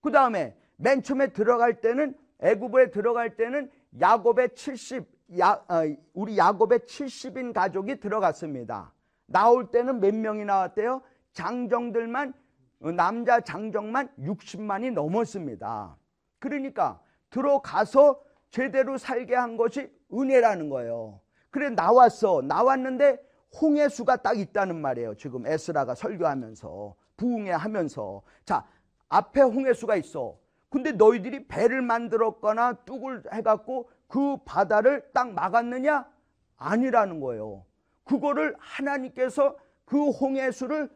그 0.00 0.10
다음에 0.10 0.56
맨 0.76 1.02
처음에 1.02 1.28
들어갈 1.28 1.80
때는 1.82 2.16
애굽에 2.40 2.90
들어갈 2.90 3.36
때는 3.36 3.70
야곱의 4.00 4.54
70 4.54 5.20
야, 5.38 5.62
어, 5.68 5.82
우리 6.14 6.38
야곱의 6.38 6.80
70인 6.80 7.52
가족이 7.52 8.00
들어갔습니다. 8.00 8.92
나올 9.26 9.70
때는 9.70 10.00
몇 10.00 10.14
명이 10.14 10.44
나왔대요? 10.44 11.02
장정들만 11.32 12.32
어, 12.80 12.90
남자 12.92 13.40
장정만 13.40 14.08
60만이 14.18 14.92
넘었습니다. 14.92 15.96
그러니까 16.38 17.00
들어가서 17.28 18.22
제대로 18.48 18.96
살게 18.96 19.34
한 19.34 19.58
것이 19.58 19.92
은혜라는 20.12 20.70
거예요. 20.70 21.20
그래 21.50 21.70
나왔어. 21.70 22.42
나왔는데 22.42 23.18
홍해수가 23.60 24.16
딱 24.16 24.38
있다는 24.38 24.80
말이에요. 24.80 25.14
지금 25.16 25.46
에스라가 25.46 25.94
설교하면서 25.94 26.94
부흥회 27.16 27.50
하면서 27.50 28.22
자 28.44 28.66
앞에 29.08 29.40
홍해수가 29.42 29.96
있어. 29.96 30.38
근데 30.68 30.92
너희들이 30.92 31.48
배를 31.48 31.82
만들었거나 31.82 32.84
뚝을 32.84 33.24
해갖고 33.32 33.90
그 34.06 34.36
바다를 34.44 35.10
딱 35.12 35.32
막았느냐? 35.32 36.08
아니라는 36.56 37.20
거예요. 37.20 37.64
그거를 38.04 38.54
하나님께서 38.58 39.56
그 39.84 40.10
홍해수를 40.10 40.88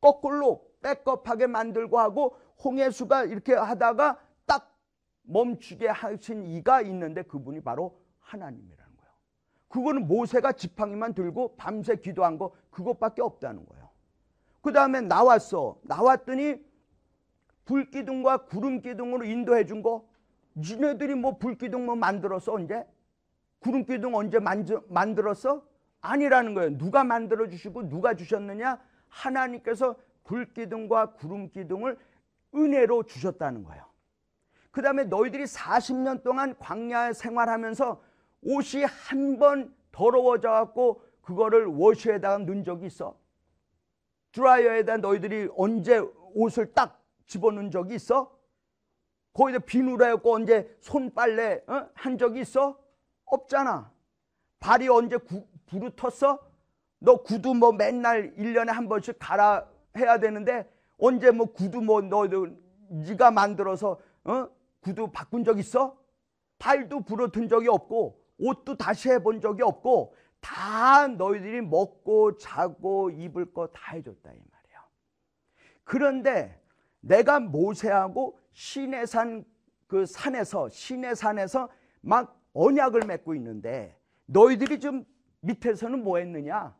거꾸로 0.00 0.66
백업하게 0.82 1.46
만들고 1.46 1.98
하고 1.98 2.36
홍해수가 2.62 3.24
이렇게 3.24 3.54
하다가 3.54 4.18
딱 4.44 4.76
멈추게 5.22 5.88
하신 5.88 6.44
이가 6.44 6.82
있는데 6.82 7.22
그분이 7.22 7.62
바로 7.62 7.98
하나님이라는 8.20 8.76
거예요. 8.76 8.83
그거는 9.74 10.06
모세가 10.06 10.52
지팡이만 10.52 11.14
들고 11.14 11.56
밤새 11.56 11.96
기도한 11.96 12.38
거 12.38 12.52
그것밖에 12.70 13.22
없다는 13.22 13.66
거예요. 13.66 13.88
그 14.62 14.72
다음에 14.72 15.00
나왔어. 15.00 15.80
나왔더니 15.82 16.64
불기둥과 17.64 18.44
구름기둥으로 18.44 19.24
인도해 19.24 19.66
준 19.66 19.82
거. 19.82 20.06
니네들이 20.54 21.16
뭐 21.16 21.38
불기둥 21.38 21.86
뭐 21.86 21.96
만들었어 21.96 22.52
언제? 22.52 22.86
구름기둥 23.58 24.14
언제 24.14 24.38
만들었어? 24.86 25.66
아니라는 26.02 26.54
거예요. 26.54 26.78
누가 26.78 27.02
만들어 27.02 27.48
주시고 27.48 27.88
누가 27.88 28.14
주셨느냐? 28.14 28.80
하나님께서 29.08 29.96
불기둥과 30.22 31.14
구름기둥을 31.14 31.98
은혜로 32.54 33.02
주셨다는 33.06 33.64
거예요. 33.64 33.84
그 34.70 34.82
다음에 34.82 35.02
너희들이 35.02 35.42
40년 35.42 36.22
동안 36.22 36.54
광야 36.60 37.12
생활하면서 37.12 38.13
옷이 38.44 38.84
한 38.84 39.38
번 39.38 39.74
더러워져 39.92 40.50
갖고 40.50 41.02
그거를 41.22 41.66
워시에다가 41.66 42.38
넣은 42.38 42.64
적이 42.64 42.86
있어? 42.86 43.16
드라이어에다 44.32 44.98
너희들이 44.98 45.48
언제 45.56 45.98
옷을 46.34 46.72
딱 46.72 47.02
집어넣은 47.26 47.70
적이 47.70 47.94
있어? 47.94 48.36
거기다 49.32 49.60
비누라였고 49.60 50.34
언제 50.34 50.76
손빨래 50.80 51.62
어? 51.66 51.88
한 51.94 52.18
적이 52.18 52.40
있어? 52.40 52.78
없잖아. 53.24 53.92
발이 54.60 54.88
언제 54.88 55.16
구, 55.16 55.46
부르텄어? 55.66 56.40
너 57.00 57.22
구두 57.22 57.54
뭐 57.54 57.72
맨날 57.72 58.34
1년에 58.36 58.68
한 58.68 58.88
번씩 58.88 59.16
갈아 59.18 59.66
해야 59.96 60.18
되는데 60.18 60.68
언제 60.98 61.30
뭐 61.30 61.46
구두 61.52 61.80
뭐 61.80 62.00
너 62.02 62.26
네가 62.88 63.30
만들어서 63.30 63.98
어? 64.24 64.48
구두 64.80 65.10
바꾼 65.12 65.44
적 65.44 65.58
있어? 65.58 65.96
발도 66.58 67.00
부러튼 67.02 67.48
적이 67.48 67.68
없고 67.68 68.23
옷도 68.38 68.76
다시 68.76 69.10
해본 69.10 69.40
적이 69.40 69.62
없고 69.62 70.14
다 70.40 71.06
너희들이 71.08 71.62
먹고 71.62 72.36
자고 72.36 73.10
입을 73.10 73.52
거 73.52 73.66
다 73.68 73.92
해줬다 73.92 74.30
이 74.32 74.36
말이야. 74.36 74.84
그런데 75.84 76.60
내가 77.00 77.40
모세하고 77.40 78.38
시내산 78.52 79.44
그 79.86 80.06
산에서 80.06 80.68
시내산에서 80.68 81.68
막 82.00 82.40
언약을 82.54 83.02
맺고 83.06 83.34
있는데 83.36 83.96
너희들이 84.26 84.80
좀 84.80 85.04
밑에서는 85.40 86.02
뭐 86.02 86.18
했느냐? 86.18 86.74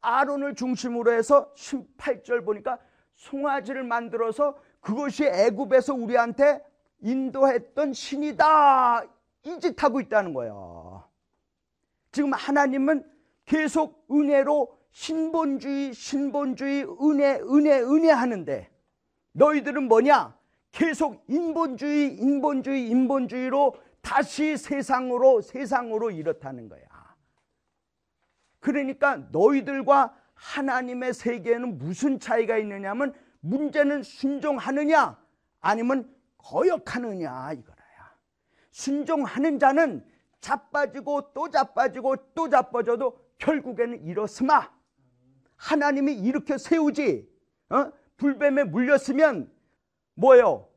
아론을 0.00 0.54
중심으로 0.54 1.12
해서 1.12 1.52
18절 1.54 2.44
보니까 2.44 2.78
송아지를 3.14 3.82
만들어서 3.82 4.56
그것이 4.80 5.24
애굽에서 5.26 5.94
우리한테 5.94 6.64
인도했던 7.00 7.92
신이다. 7.92 9.02
이짓 9.56 9.82
하고 9.82 10.00
있다는 10.00 10.34
거예요. 10.34 11.04
지금 12.12 12.32
하나님은 12.32 13.04
계속 13.44 14.06
은혜로 14.10 14.76
신본주의, 14.90 15.94
신본주의, 15.94 16.84
은혜, 17.02 17.34
은혜, 17.40 17.80
은혜 17.80 18.10
하는데 18.10 18.70
너희들은 19.32 19.84
뭐냐? 19.88 20.36
계속 20.70 21.24
인본주의, 21.28 22.14
인본주의, 22.14 22.88
인본주의로 22.88 23.76
다시 24.00 24.56
세상으로, 24.56 25.40
세상으로 25.40 26.10
이렇다는 26.10 26.68
거야. 26.68 26.82
그러니까 28.60 29.16
너희들과 29.30 30.14
하나님의 30.34 31.14
세계에는 31.14 31.78
무슨 31.78 32.18
차이가 32.18 32.58
있느냐면 32.58 33.14
문제는 33.40 34.02
순종하느냐 34.02 35.18
아니면 35.60 36.14
거역하느냐 36.38 37.52
이거야. 37.52 37.77
순종하는 38.70 39.58
자는 39.58 40.04
자빠지고 40.40 41.32
또 41.32 41.50
자빠지고 41.50 42.16
또 42.34 42.48
자빠져도 42.48 43.18
결국에는 43.38 44.02
이렇으마 44.04 44.70
하나님이 45.56 46.14
이렇게 46.14 46.58
세우지 46.58 47.28
어? 47.70 47.92
불뱀에 48.16 48.64
물렸으면 48.64 49.50
뭐예요? 50.14 50.68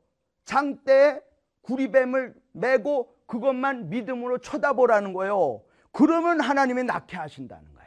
장대에 0.43 1.21
구리뱀을 1.61 2.35
메고 2.51 3.15
그것만 3.25 3.89
믿음으로 3.89 4.39
쳐다보라는 4.39 5.13
거예요. 5.13 5.63
그러면 5.91 6.39
하나님이 6.41 6.83
낫게 6.83 7.17
하신다는 7.17 7.73
거야. 7.73 7.81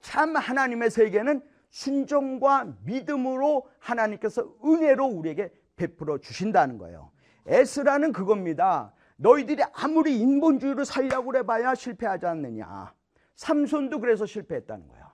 참 0.00 0.36
하나님의 0.36 0.90
세계는 0.90 1.42
순종과 1.70 2.76
믿음으로 2.84 3.68
하나님께서 3.78 4.54
은혜로 4.64 5.06
우리에게 5.06 5.52
베풀어 5.76 6.18
주신다는 6.18 6.78
거예요. 6.78 7.11
에스라는 7.46 8.12
그겁니다. 8.12 8.92
너희들이 9.16 9.62
아무리 9.72 10.18
인본주의로 10.18 10.84
살려고 10.84 11.26
그래봐야 11.26 11.74
실패하지 11.74 12.26
않느냐. 12.26 12.92
삼손도 13.36 14.00
그래서 14.00 14.26
실패했다는 14.26 14.88
거야. 14.88 15.12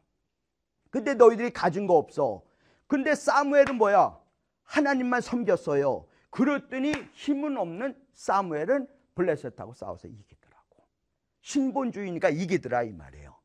근데 0.90 1.14
너희들이 1.14 1.50
가진 1.50 1.86
거 1.86 1.94
없어. 1.94 2.42
근데 2.86 3.14
사무엘은 3.14 3.76
뭐야? 3.76 4.18
하나님만 4.64 5.20
섬겼어요. 5.20 6.06
그랬더니 6.30 6.92
힘은 7.12 7.56
없는 7.56 7.96
사무엘은 8.12 8.88
블레셋하고 9.14 9.72
싸워서 9.74 10.08
이기더라고. 10.08 10.84
신본주의니까 11.42 12.30
이기더라 12.30 12.82
이 12.84 12.92
말이에요. 12.92 13.36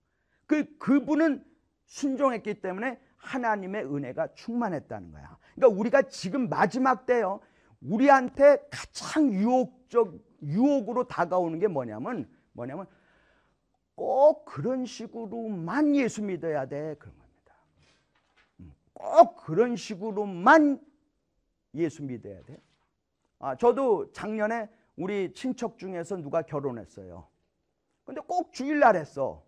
그 0.46 0.78
그분은 0.78 1.44
순종했기 1.86 2.62
때문에 2.62 3.00
하나님의 3.18 3.86
은혜가 3.86 4.34
충만했다는 4.34 5.12
거야. 5.12 5.38
그러니까 5.56 5.80
우리가 5.80 6.02
지금 6.04 6.50
마지막 6.50 7.06
때요. 7.06 7.40
우리한테 7.86 8.68
가장 8.72 9.32
유혹적 9.34 10.18
유혹으로 10.42 11.08
다가오는 11.08 11.60
게 11.60 11.68
뭐냐면 11.68 12.30
뭐냐면 12.54 12.86
꼭 13.96 14.46
그런 14.46 14.86
식으로만 14.86 15.96
예수 15.96 16.24
믿어야 16.24 16.66
돼 16.68 16.96
그런 17.00 17.16
겁니다. 17.18 17.54
음, 18.60 18.74
꼭 18.94 19.36
그런 19.38 19.76
식으로만 19.76 20.80
예수 21.76 22.04
믿어야 22.04 22.42
돼. 22.44 22.58
아, 23.40 23.56
저도 23.56 24.12
작년에 24.14 24.70
우리 24.96 25.34
친척 25.34 25.78
중에서 25.78 26.18
누가 26.18 26.42
결혼했어요. 26.42 27.28
근데 28.06 28.22
꼭 28.22 28.54
주일날 28.54 28.96
했어. 28.96 29.44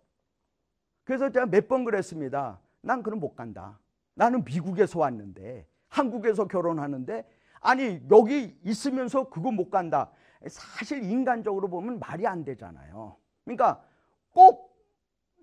그래서 1.04 1.30
제가 1.30 1.46
몇 1.46 1.68
번 1.68 1.84
그랬습니다. 1.84 2.60
난 2.80 3.02
그럼 3.02 3.20
못 3.20 3.34
간다. 3.34 3.78
나는 4.14 4.44
미국에서 4.44 4.98
왔는데 5.00 5.66
한국에서 5.88 6.46
결혼하는데 6.46 7.24
아니 7.66 8.00
여기 8.12 8.56
있으면서 8.64 9.28
그거 9.28 9.50
못 9.50 9.70
간다. 9.70 10.12
사실 10.48 11.02
인간적으로 11.02 11.68
보면 11.68 11.98
말이 11.98 12.24
안 12.24 12.44
되잖아요. 12.44 13.16
그러니까 13.44 13.84
꼭 14.30 14.76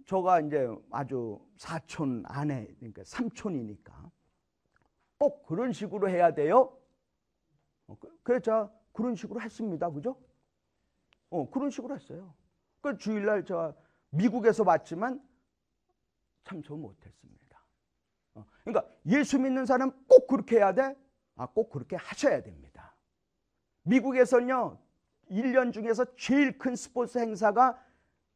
저가 0.06 0.40
이제 0.40 0.70
아주 0.90 1.40
사촌 1.58 2.24
아내 2.26 2.66
그러니까 2.80 3.04
삼촌이니까 3.06 4.10
꼭 5.18 5.46
그런 5.46 5.74
식으로 5.74 6.10
해야 6.10 6.34
돼요. 6.34 6.78
어, 7.88 7.98
그, 8.00 8.20
그래서 8.24 8.72
그런 8.94 9.16
식으로 9.16 9.42
했습니다. 9.42 9.90
그죠? 9.90 10.18
어, 11.30 11.50
그런 11.50 11.70
식으로 11.70 11.94
했어요. 11.96 12.34
그 12.80 12.98
주일날 12.98 13.44
저 13.44 13.74
미국에서 14.12 14.64
봤지만 14.64 15.22
참저 16.46 16.76
못했습니다. 16.76 17.60
어, 18.36 18.46
그러니까 18.64 18.90
예수 19.08 19.40
믿는 19.40 19.66
사람 19.66 19.92
꼭 20.08 20.28
그렇게 20.28 20.58
해야 20.58 20.74
돼? 20.74 20.96
아, 21.36 21.48
꼭 21.48 21.70
그렇게 21.70 21.96
하셔야 21.96 22.42
됩니다. 22.42 22.96
미국에서는요, 23.84 24.78
1년 25.30 25.74
중에서 25.74 26.06
제일 26.16 26.58
큰 26.58 26.76
스포츠 26.76 27.18
행사가 27.18 27.82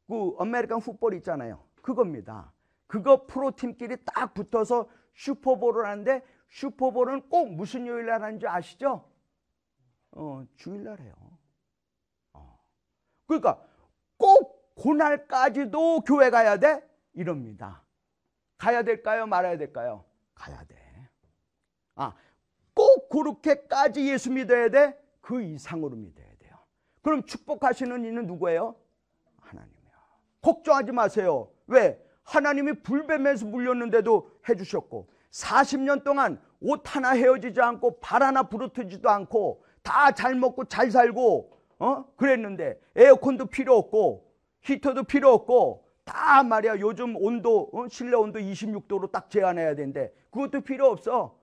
그 0.08 0.36
American 0.40 0.80
football 0.80 1.14
있잖아요. 1.16 1.64
그겁니다. 1.82 2.52
그거 2.88 3.26
프로팀끼리 3.28 3.98
딱 4.06 4.34
붙어서 4.34 4.90
슈퍼볼을 5.14 5.86
하는데 5.86 6.24
슈퍼볼은 6.50 7.30
꼭 7.30 7.54
무슨 7.54 7.86
요일 7.88 8.06
날 8.06 8.24
하는지 8.24 8.48
아시죠? 8.48 9.10
어, 10.12 10.46
주일날 10.56 11.00
해요. 11.02 11.14
어. 12.34 12.60
그러니까 13.28 13.62
꼭 14.18 14.76
그날까지도 14.76 16.02
교회 16.02 16.30
가야 16.30 16.58
돼? 16.58 16.88
이럽니다. 17.14 17.84
가야 18.58 18.84
될까요? 18.84 19.28
말아야 19.28 19.58
될까요? 19.58 20.06
가야 20.34 20.64
돼. 20.66 20.78
아, 21.96 22.14
꼭 22.98 23.10
그렇게까지 23.10 24.10
예수 24.10 24.32
믿어야 24.32 24.70
돼? 24.70 24.98
그 25.22 25.42
이상으로 25.42 25.96
믿어야 25.96 26.28
돼요. 26.40 26.56
그럼 27.02 27.24
축복하시는 27.24 28.04
이는 28.06 28.26
누구예요? 28.26 28.76
하나님이요. 29.42 29.92
걱정하지 30.42 30.92
마세요. 30.92 31.50
왜? 31.68 32.02
하나님이 32.24 32.82
불뱀에서 32.82 33.46
물렸는데도 33.46 34.32
해주셨고 34.50 35.08
40년 35.32 36.04
동안 36.04 36.42
옷 36.60 36.82
하나 36.86 37.12
헤어지지 37.12 37.62
않고 37.62 38.00
발 38.00 38.24
하나 38.24 38.44
부르트지도 38.44 39.10
않고 39.10 39.64
다 39.84 40.12
잘 40.12 40.36
먹고 40.36 40.66
잘 40.66 40.90
살고 40.92 41.52
어 41.80 42.06
그랬는데 42.16 42.80
에어컨도 42.96 43.46
필요 43.46 43.78
없고 43.78 44.26
히터도 44.62 45.04
필요 45.04 45.32
없고 45.34 45.86
다 46.04 46.44
말이야 46.44 46.80
요즘 46.80 47.16
온도 47.16 47.70
어? 47.72 47.88
실내 47.88 48.16
온도 48.16 48.40
26도로 48.40 49.12
딱 49.12 49.30
제한해야 49.30 49.76
되는데 49.76 50.12
그것도 50.32 50.62
필요 50.62 50.88
없어 50.88 51.37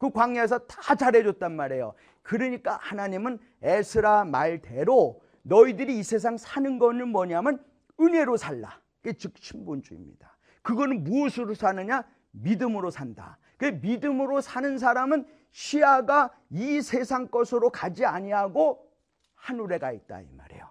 그 0.00 0.10
광야에서 0.10 0.60
다 0.60 0.94
잘해줬단 0.94 1.54
말이에요. 1.54 1.92
그러니까 2.22 2.78
하나님은 2.80 3.38
에스라 3.60 4.24
말대로 4.24 5.20
너희들이 5.42 5.98
이 5.98 6.02
세상 6.02 6.38
사는 6.38 6.78
거는 6.78 7.08
뭐냐면 7.08 7.62
은혜로 8.00 8.38
살라. 8.38 8.80
그게 9.02 9.12
즉 9.18 9.34
신본주의입니다. 9.36 10.38
그거는 10.62 11.04
무엇으로 11.04 11.52
사느냐? 11.52 12.04
믿음으로 12.30 12.90
산다. 12.90 13.36
그 13.58 13.66
믿음으로 13.66 14.40
사는 14.40 14.78
사람은 14.78 15.26
시야가 15.50 16.30
이 16.48 16.80
세상 16.80 17.28
것으로 17.28 17.68
가지 17.68 18.06
아니하고 18.06 18.90
하늘에 19.34 19.78
가 19.78 19.92
있다 19.92 20.22
이 20.22 20.28
말이에요. 20.32 20.66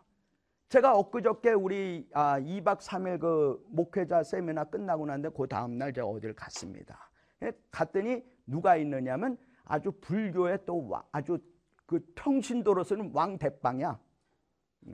제가 0.69 0.97
엊그저께 0.97 1.51
우리 1.51 2.09
아, 2.13 2.39
2박 2.39 2.79
3일 2.79 3.19
그 3.19 3.63
목회자 3.69 4.23
세미나 4.23 4.65
끝나고 4.65 5.05
났는데 5.05 5.29
그 5.37 5.47
다음 5.47 5.77
날 5.77 5.93
제가 5.93 6.07
어디를 6.07 6.33
갔습니다. 6.33 7.11
예, 7.43 7.51
갔더니 7.71 8.23
누가 8.49 8.75
있느냐면 8.75 9.37
아주 9.63 9.91
불교의 9.91 10.59
또 10.65 10.91
아주 11.11 11.39
그 11.85 11.99
평신도로서는 12.15 13.11
왕대빵이야. 13.13 13.99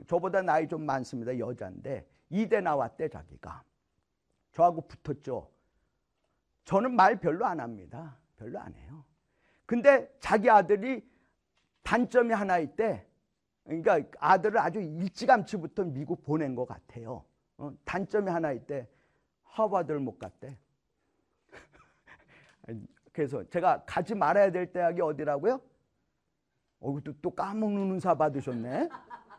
저보다 0.06 0.42
나이 0.42 0.68
좀 0.68 0.84
많습니다. 0.84 1.38
여자인데 1.38 2.06
이대 2.30 2.60
나왔대 2.60 3.08
자기가. 3.08 3.64
저하고 4.52 4.86
붙었죠. 4.88 5.50
저는 6.64 6.94
말 6.94 7.20
별로 7.20 7.46
안 7.46 7.60
합니다. 7.60 8.18
별로 8.36 8.58
안 8.58 8.74
해요. 8.74 9.04
근데 9.66 10.10
자기 10.20 10.50
아들이 10.50 11.08
단점이 11.82 12.32
하나 12.32 12.58
있대. 12.58 13.06
그러니까 13.64 14.00
아들을 14.18 14.58
아주 14.58 14.80
일찌감치부터 14.80 15.84
미국 15.84 16.22
보낸 16.24 16.54
것 16.54 16.66
같아요. 16.66 17.24
어, 17.58 17.72
단점이 17.84 18.30
하나 18.30 18.52
있대. 18.52 18.88
하버드를 19.42 20.00
못 20.00 20.18
갔대. 20.18 20.58
그래서 23.16 23.42
제가 23.48 23.82
가지 23.86 24.14
말아야 24.14 24.52
될 24.52 24.70
대학이 24.70 25.00
어디라고요? 25.00 25.58
어, 26.80 26.98
또, 27.02 27.12
또 27.22 27.30
까먹는 27.30 27.92
은사 27.92 28.14
받으셨네. 28.14 28.90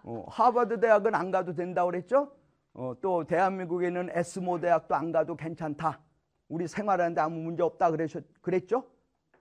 어, 0.01 0.25
하버드 0.29 0.79
대학은 0.79 1.13
안 1.13 1.29
가도 1.29 1.53
된다고 1.53 1.91
그랬죠? 1.91 2.31
어, 2.73 2.95
또 3.01 3.23
대한민국에는 3.27 4.09
에스모 4.13 4.59
대학도 4.61 4.95
안 4.95 5.11
가도 5.11 5.35
괜찮다. 5.35 5.99
우리 6.49 6.67
생활하는데 6.67 7.21
아무 7.21 7.39
문제 7.39 7.61
없다 7.61 7.91
그러셨, 7.91 8.23
그랬죠? 8.41 8.83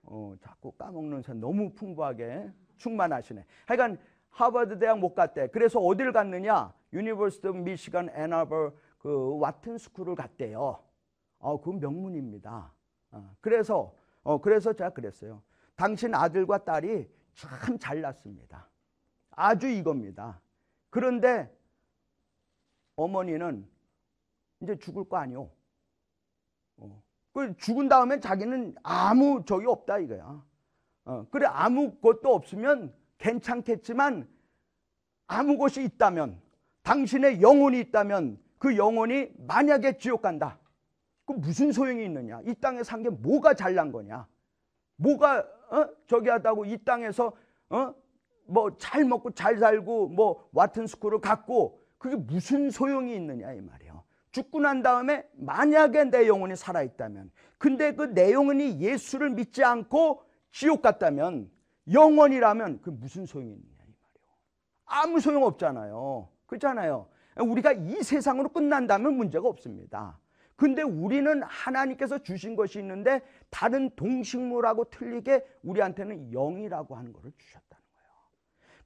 어, 0.02 0.34
자꾸 0.42 0.70
까먹는 0.72 1.22
사 1.22 1.32
너무 1.32 1.72
풍부하게 1.72 2.52
충만하시네. 2.76 3.42
하여간 3.64 3.98
하버드 4.28 4.78
대학 4.78 4.98
못 4.98 5.14
갔대. 5.14 5.46
그래서 5.48 5.80
어디를 5.80 6.12
갔느냐? 6.12 6.74
University 6.92 7.48
Michigan 7.52 8.10
Ann 8.10 8.34
Arbor 8.34 8.72
그 8.98 9.38
Wharton 9.38 9.78
School을 9.78 10.14
갔대요. 10.14 10.78
어, 11.38 11.58
그건 11.58 11.80
명문입니다. 11.80 12.70
어, 13.12 13.30
그래서 13.40 13.94
어, 14.26 14.40
그래서 14.40 14.72
제가 14.72 14.90
그랬어요. 14.90 15.40
당신 15.76 16.12
아들과 16.12 16.64
딸이 16.64 17.08
참 17.34 17.78
잘났습니다. 17.78 18.68
아주 19.30 19.68
이겁니다. 19.68 20.40
그런데 20.90 21.48
어머니는 22.96 23.64
이제 24.60 24.76
죽을 24.78 25.04
거 25.04 25.18
아니오. 25.18 25.48
어. 26.78 27.02
그 27.32 27.56
죽은 27.56 27.88
다음에 27.88 28.18
자기는 28.18 28.74
아무 28.82 29.44
적이 29.44 29.66
없다 29.66 29.98
이거야. 29.98 30.44
어. 31.04 31.26
그래 31.30 31.46
아무것도 31.46 32.34
없으면 32.34 32.92
괜찮겠지만 33.18 34.28
아무 35.28 35.56
것이 35.56 35.84
있다면 35.84 36.42
당신의 36.82 37.42
영혼이 37.42 37.78
있다면 37.78 38.42
그 38.58 38.76
영혼이 38.76 39.30
만약에 39.38 39.98
지옥 39.98 40.22
간다. 40.22 40.58
그 41.26 41.32
무슨 41.32 41.72
소용이 41.72 42.04
있느냐? 42.04 42.40
이 42.44 42.54
땅에 42.54 42.82
산 42.82 43.02
게 43.02 43.10
뭐가 43.10 43.54
잘난 43.54 43.90
거냐? 43.92 44.26
뭐가 44.96 45.38
어? 45.70 45.88
저기 46.06 46.28
하다고 46.28 46.64
이 46.66 46.78
땅에서 46.84 47.32
어? 47.70 47.94
뭐 48.46 48.76
잘 48.78 49.04
먹고 49.04 49.32
잘 49.32 49.58
살고 49.58 50.08
뭐 50.08 50.48
와튼 50.52 50.86
스쿨을 50.86 51.20
갖고 51.20 51.80
그게 51.98 52.14
무슨 52.16 52.70
소용이 52.70 53.14
있느냐 53.16 53.52
이 53.52 53.60
말이에요. 53.60 54.04
죽고 54.30 54.60
난 54.60 54.82
다음에 54.82 55.28
만약에 55.34 56.04
내 56.04 56.28
영혼이 56.28 56.54
살아 56.56 56.82
있다면 56.82 57.30
근데 57.58 57.92
그 57.94 58.12
내 58.14 58.32
영혼이 58.32 58.80
예수를 58.80 59.30
믿지 59.30 59.64
않고 59.64 60.22
지옥 60.52 60.82
갔다면 60.82 61.50
영원이라면 61.92 62.82
그 62.82 62.90
무슨 62.90 63.26
소용이 63.26 63.50
있느냐 63.52 63.82
이 63.84 63.92
말이에요. 64.00 64.28
아무 64.84 65.20
소용 65.20 65.42
없잖아요. 65.44 66.28
그렇잖아요. 66.46 67.08
우리가 67.40 67.72
이 67.72 68.02
세상으로 68.02 68.50
끝난다면 68.50 69.14
문제가 69.14 69.48
없습니다. 69.48 70.18
근데 70.56 70.82
우리는 70.82 71.42
하나님께서 71.42 72.18
주신 72.18 72.56
것이 72.56 72.78
있는데 72.78 73.20
다른 73.50 73.90
동식물하고 73.94 74.84
틀리게 74.90 75.44
우리한테는 75.62 76.30
영이라고 76.32 76.96
하는 76.96 77.12
것을 77.12 77.30
주셨다는 77.36 77.84
거예요. 77.94 78.10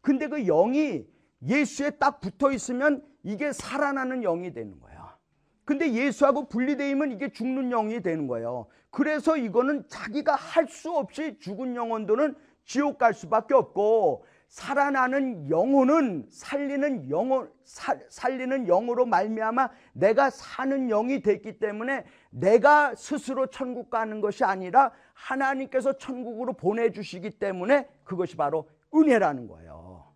근데 0.01 0.27
그 0.27 0.45
영이 0.45 1.07
예수에 1.43 1.91
딱 1.91 2.21
붙어 2.21 2.51
있으면 2.53 3.05
이게 3.23 3.53
살아나는 3.53 4.23
영이 4.23 4.53
되는 4.53 4.79
거야. 4.81 5.17
근데 5.65 5.93
예수하고 5.93 6.49
분리되면 6.49 7.13
이게 7.13 7.31
죽는 7.31 7.71
영이 7.71 8.03
되는 8.03 8.27
거예요. 8.27 8.67
그래서 8.91 9.37
이거는 9.37 9.87
자기가 9.87 10.35
할 10.35 10.67
수 10.67 10.91
없이 10.97 11.39
죽은 11.39 11.77
영혼들은 11.77 12.35
지옥 12.65 12.99
갈 12.99 13.15
수밖에 13.15 13.55
없고 13.55 14.25
살아나는 14.51 15.49
영혼은 15.49 16.27
살리는 16.29 17.09
영혼 17.09 17.49
살, 17.63 18.05
살리는 18.09 18.67
영으로 18.67 19.07
말미암아 19.07 19.71
내가 19.93 20.29
사는 20.29 20.89
영이 20.89 21.23
됐기 21.23 21.61
때문에 21.61 22.05
내가 22.31 22.97
스스로 22.97 23.47
천국 23.47 23.91
가는 23.91 24.21
것이 24.21 24.43
아니라 24.43 24.91
하나님께서 25.15 25.97
천국으로 25.99 26.55
보내주시기 26.55 27.39
때문에 27.39 27.87
그것이 28.03 28.37
바로 28.37 28.69
은혜라는 28.93 29.47
거예요. 29.47 30.13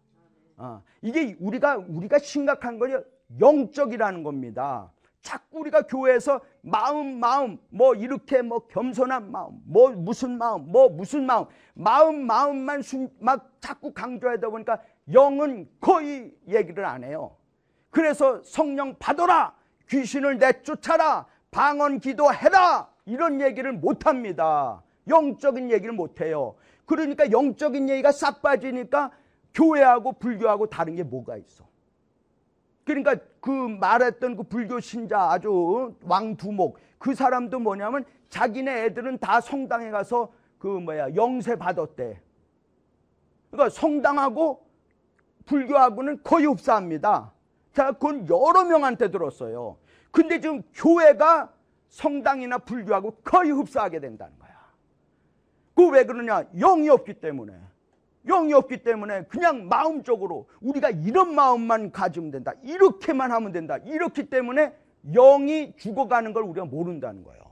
어, 0.56 0.82
이게 1.00 1.36
우리가 1.38 1.76
우리가 1.76 2.18
심각한 2.18 2.80
거요 2.80 3.04
영적이라는 3.38 4.24
겁니다. 4.24 4.92
자꾸 5.24 5.60
우리가 5.60 5.82
교회에서 5.82 6.40
마음 6.60 7.18
마음 7.18 7.58
뭐 7.70 7.94
이렇게 7.94 8.42
뭐 8.42 8.66
겸손한 8.68 9.32
마음 9.32 9.58
뭐 9.64 9.90
무슨 9.90 10.36
마음 10.36 10.70
뭐 10.70 10.90
무슨 10.90 11.24
마음 11.24 11.46
마음 11.72 12.26
마음만 12.26 12.82
순, 12.82 13.08
막 13.18 13.50
자꾸 13.58 13.92
강조하다 13.92 14.50
보니까 14.50 14.80
영은 15.10 15.66
거의 15.80 16.30
얘기를 16.46 16.84
안 16.84 17.02
해요. 17.02 17.36
그래서 17.90 18.42
성령 18.44 18.96
받아라 18.98 19.54
귀신을 19.88 20.38
내쫓아라 20.38 21.26
방언 21.50 22.00
기도해라 22.00 22.90
이런 23.06 23.40
얘기를 23.40 23.72
못 23.72 24.06
합니다. 24.06 24.82
영적인 25.08 25.70
얘기를 25.70 25.94
못 25.94 26.20
해요. 26.20 26.54
그러니까 26.84 27.30
영적인 27.30 27.88
얘기가 27.88 28.12
싹 28.12 28.42
빠지니까 28.42 29.10
교회하고 29.54 30.12
불교하고 30.12 30.66
다른 30.68 30.96
게 30.96 31.02
뭐가 31.02 31.38
있어? 31.38 31.64
그러니까 32.84 33.16
그 33.40 33.50
말했던 33.50 34.36
그 34.36 34.42
불교 34.42 34.78
신자 34.80 35.30
아주 35.30 35.94
왕두목 36.02 36.78
그 36.98 37.14
사람도 37.14 37.58
뭐냐면 37.60 38.04
자기네 38.28 38.84
애들은 38.84 39.18
다 39.18 39.40
성당에 39.40 39.90
가서 39.90 40.32
그 40.58 40.66
뭐야 40.66 41.14
영세 41.14 41.56
받았대. 41.56 42.20
그러니까 43.50 43.70
성당하고 43.70 44.66
불교하고는 45.46 46.22
거의 46.22 46.46
흡사합니다. 46.46 47.32
자, 47.72 47.92
그건 47.92 48.28
여러 48.28 48.64
명한테 48.64 49.10
들었어요. 49.10 49.76
근데 50.10 50.40
지금 50.40 50.62
교회가 50.74 51.52
성당이나 51.88 52.58
불교하고 52.58 53.16
거의 53.22 53.50
흡사하게 53.50 54.00
된다는 54.00 54.38
거야. 54.38 54.50
그 55.74 55.90
왜 55.90 56.04
그러냐? 56.04 56.44
영이 56.58 56.88
없기 56.88 57.14
때문에. 57.14 57.52
영이 58.26 58.52
없기 58.54 58.82
때문에 58.82 59.24
그냥 59.24 59.68
마음적으로 59.68 60.48
우리가 60.60 60.90
이런 60.90 61.34
마음만 61.34 61.92
가지면 61.92 62.30
된다. 62.30 62.52
이렇게만 62.62 63.30
하면 63.30 63.52
된다. 63.52 63.76
이렇기 63.78 64.30
때문에 64.30 64.74
영이 65.12 65.76
죽어가는 65.76 66.32
걸 66.32 66.44
우리가 66.44 66.64
모른다는 66.64 67.22
거예요. 67.24 67.42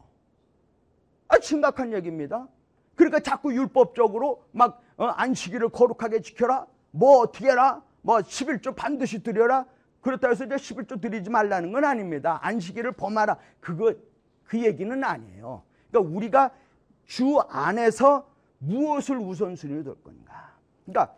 아, 1.29 1.39
심각한 1.41 1.93
얘기입니다. 1.93 2.49
그러니까 2.95 3.21
자꾸 3.21 3.55
율법적으로 3.55 4.45
막 4.53 4.83
어, 4.97 5.07
안식일을 5.07 5.71
거룩하게 5.71 6.21
지켜라. 6.21 6.67
뭐 6.91 7.19
어떻게 7.21 7.51
해라. 7.51 7.83
뭐 8.03 8.19
11조 8.19 8.75
반드시 8.75 9.23
드려라. 9.23 9.67
그렇다 10.01 10.29
해서 10.29 10.45
이제 10.45 10.57
11조 10.57 11.01
드리지 11.01 11.31
말라는 11.31 11.73
건 11.73 11.85
아닙니다. 11.85 12.39
안식일을 12.43 12.93
범하라. 12.93 13.39
그거 13.61 13.95
그 14.45 14.63
얘기는 14.63 15.03
아니에요. 15.03 15.63
그러니까 15.91 16.15
우리가 16.15 16.51
주 17.07 17.39
안에서 17.49 18.29
무엇을 18.59 19.19
우선순위로 19.19 19.83
둘 19.83 20.03
건가? 20.03 20.52
그러니까 20.85 21.17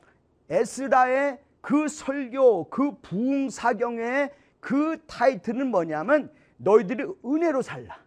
에스라의 0.51 1.39
그 1.61 1.89
설교, 1.89 2.69
그 2.69 2.97
부흥 3.01 3.51
사경의 3.51 4.31
그 4.61 4.99
타이틀은 5.07 5.69
뭐냐면 5.69 6.31
너희들이 6.59 7.07
은혜로 7.25 7.63
살라. 7.63 7.99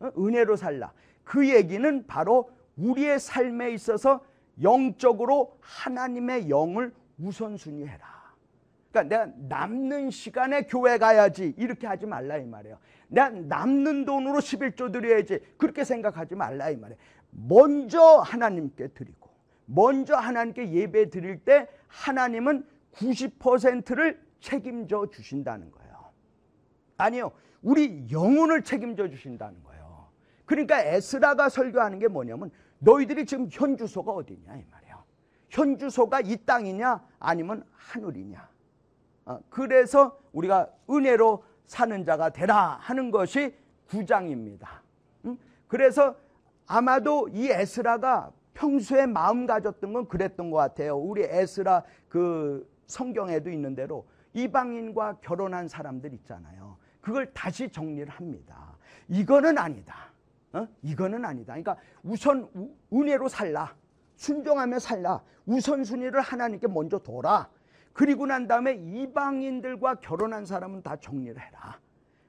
어? 0.00 0.10
은혜로 0.16 0.56
살라. 0.56 0.92
그 1.24 1.48
얘기는 1.48 2.06
바로 2.06 2.50
우리의 2.76 3.18
삶에 3.18 3.72
있어서 3.72 4.24
영적으로 4.62 5.56
하나님의 5.60 6.48
영을 6.48 6.92
우선순위 7.18 7.86
해라. 7.86 8.14
그러니까 8.90 9.26
내가 9.26 9.32
남는 9.48 10.10
시간에 10.10 10.62
교회 10.62 10.98
가야지 10.98 11.54
이렇게 11.56 11.86
하지 11.86 12.06
말라 12.06 12.36
이 12.36 12.46
말이에요. 12.46 12.78
내가 13.08 13.30
남는 13.30 14.04
돈으로 14.04 14.38
11조 14.38 14.92
드려야지 14.92 15.40
그렇게 15.56 15.84
생각하지 15.84 16.36
말라 16.36 16.70
이 16.70 16.76
말이에요. 16.76 16.98
먼저 17.30 18.18
하나님께 18.18 18.88
드리고 18.88 19.23
먼저 19.66 20.16
하나님께 20.16 20.72
예배 20.72 21.10
드릴 21.10 21.44
때 21.44 21.68
하나님은 21.88 22.66
90%를 22.92 24.22
책임져 24.40 25.08
주신다는 25.10 25.70
거예요. 25.70 26.10
아니요. 26.96 27.32
우리 27.62 28.06
영혼을 28.10 28.62
책임져 28.62 29.08
주신다는 29.08 29.62
거예요. 29.64 30.08
그러니까 30.44 30.82
에스라가 30.82 31.48
설교하는 31.48 31.98
게 31.98 32.08
뭐냐면 32.08 32.50
너희들이 32.78 33.24
지금 33.24 33.48
현 33.50 33.76
주소가 33.76 34.12
어디냐 34.12 34.56
이 34.56 34.64
말이에요. 34.70 35.04
현 35.48 35.78
주소가 35.78 36.20
이 36.20 36.36
땅이냐 36.44 37.02
아니면 37.18 37.64
하늘이냐. 37.72 38.48
어, 39.26 39.40
그래서 39.48 40.18
우리가 40.32 40.70
은혜로 40.90 41.44
사는 41.66 42.04
자가 42.04 42.30
되라 42.30 42.76
하는 42.80 43.10
것이 43.10 43.56
구장입니다. 43.88 44.82
음? 45.24 45.38
그래서 45.66 46.14
아마도 46.66 47.28
이 47.28 47.48
에스라가 47.48 48.32
평소에 48.54 49.06
마음 49.06 49.46
가졌던 49.46 49.92
건 49.92 50.08
그랬던 50.08 50.50
것 50.50 50.56
같아요. 50.56 50.96
우리 50.96 51.22
에스라 51.22 51.82
그 52.08 52.68
성경에도 52.86 53.50
있는 53.50 53.74
대로 53.74 54.06
이방인과 54.32 55.18
결혼한 55.20 55.68
사람들 55.68 56.12
있잖아요. 56.14 56.76
그걸 57.00 57.32
다시 57.34 57.68
정리를 57.68 58.08
합니다. 58.08 58.76
이거는 59.08 59.58
아니다. 59.58 60.12
어? 60.52 60.66
이거는 60.82 61.24
아니다. 61.24 61.52
그러니까 61.52 61.76
우선 62.02 62.48
은혜로 62.92 63.28
살라. 63.28 63.74
순종하며 64.16 64.78
살라. 64.78 65.22
우선순위를 65.46 66.20
하나님께 66.20 66.68
먼저 66.68 66.98
둬라. 66.98 67.50
그리고 67.92 68.26
난 68.26 68.46
다음에 68.46 68.74
이방인들과 68.74 69.96
결혼한 69.96 70.46
사람은 70.46 70.82
다 70.82 70.96
정리를 70.96 71.40
해라. 71.40 71.78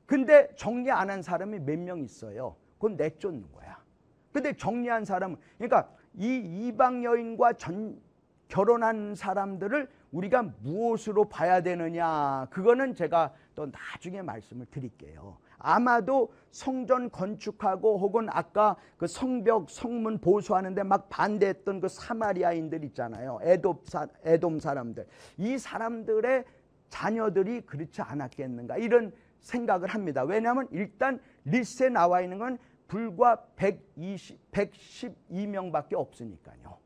근데 0.06 0.50
정리 0.56 0.92
안 0.92 1.10
한 1.10 1.22
사람이 1.22 1.60
몇 1.60 1.80
명 1.80 2.00
있어요. 2.04 2.56
그건 2.78 2.98
내쫓는 2.98 3.52
거야. 3.52 3.84
근데 4.32 4.54
정리한 4.54 5.06
사람은 5.06 5.38
그러니까 5.58 5.90
이 6.18 6.68
이방 6.68 7.04
여인과 7.04 7.54
전 7.54 8.00
결혼한 8.48 9.16
사람들을 9.16 9.88
우리가 10.12 10.44
무엇으로 10.62 11.26
봐야 11.26 11.62
되느냐 11.62 12.48
그거는 12.50 12.96
제가 12.96 13.34
또 13.56 13.66
나중에 13.66 14.22
말씀을 14.22 14.66
드릴게요. 14.68 15.38
아마도 15.58 16.32
성전 16.52 17.10
건축하고 17.10 17.98
혹은 17.98 18.28
아까 18.30 18.76
그 18.98 19.08
성벽 19.08 19.70
성문 19.70 20.20
보수하는데 20.20 20.84
막 20.84 21.10
반대했던 21.10 21.80
그 21.80 21.88
사마리아인들 21.88 22.84
있잖아요. 22.86 23.40
에돔, 23.42 23.80
사, 23.86 24.08
에돔 24.24 24.60
사람들. 24.60 25.08
이 25.38 25.58
사람들의 25.58 26.46
자녀들이 26.90 27.62
그렇지 27.62 28.02
않았겠는가 28.02 28.78
이런 28.78 29.12
생각을 29.40 29.90
합니다. 29.90 30.24
왜냐하면 30.24 30.68
일단 30.72 31.20
리스트에 31.46 31.90
나와 31.90 32.22
있는 32.22 32.38
건 32.38 32.58
불과 32.88 33.44
120, 33.56 34.52
112명밖에 34.52 35.94
없으니까요. 35.94 36.78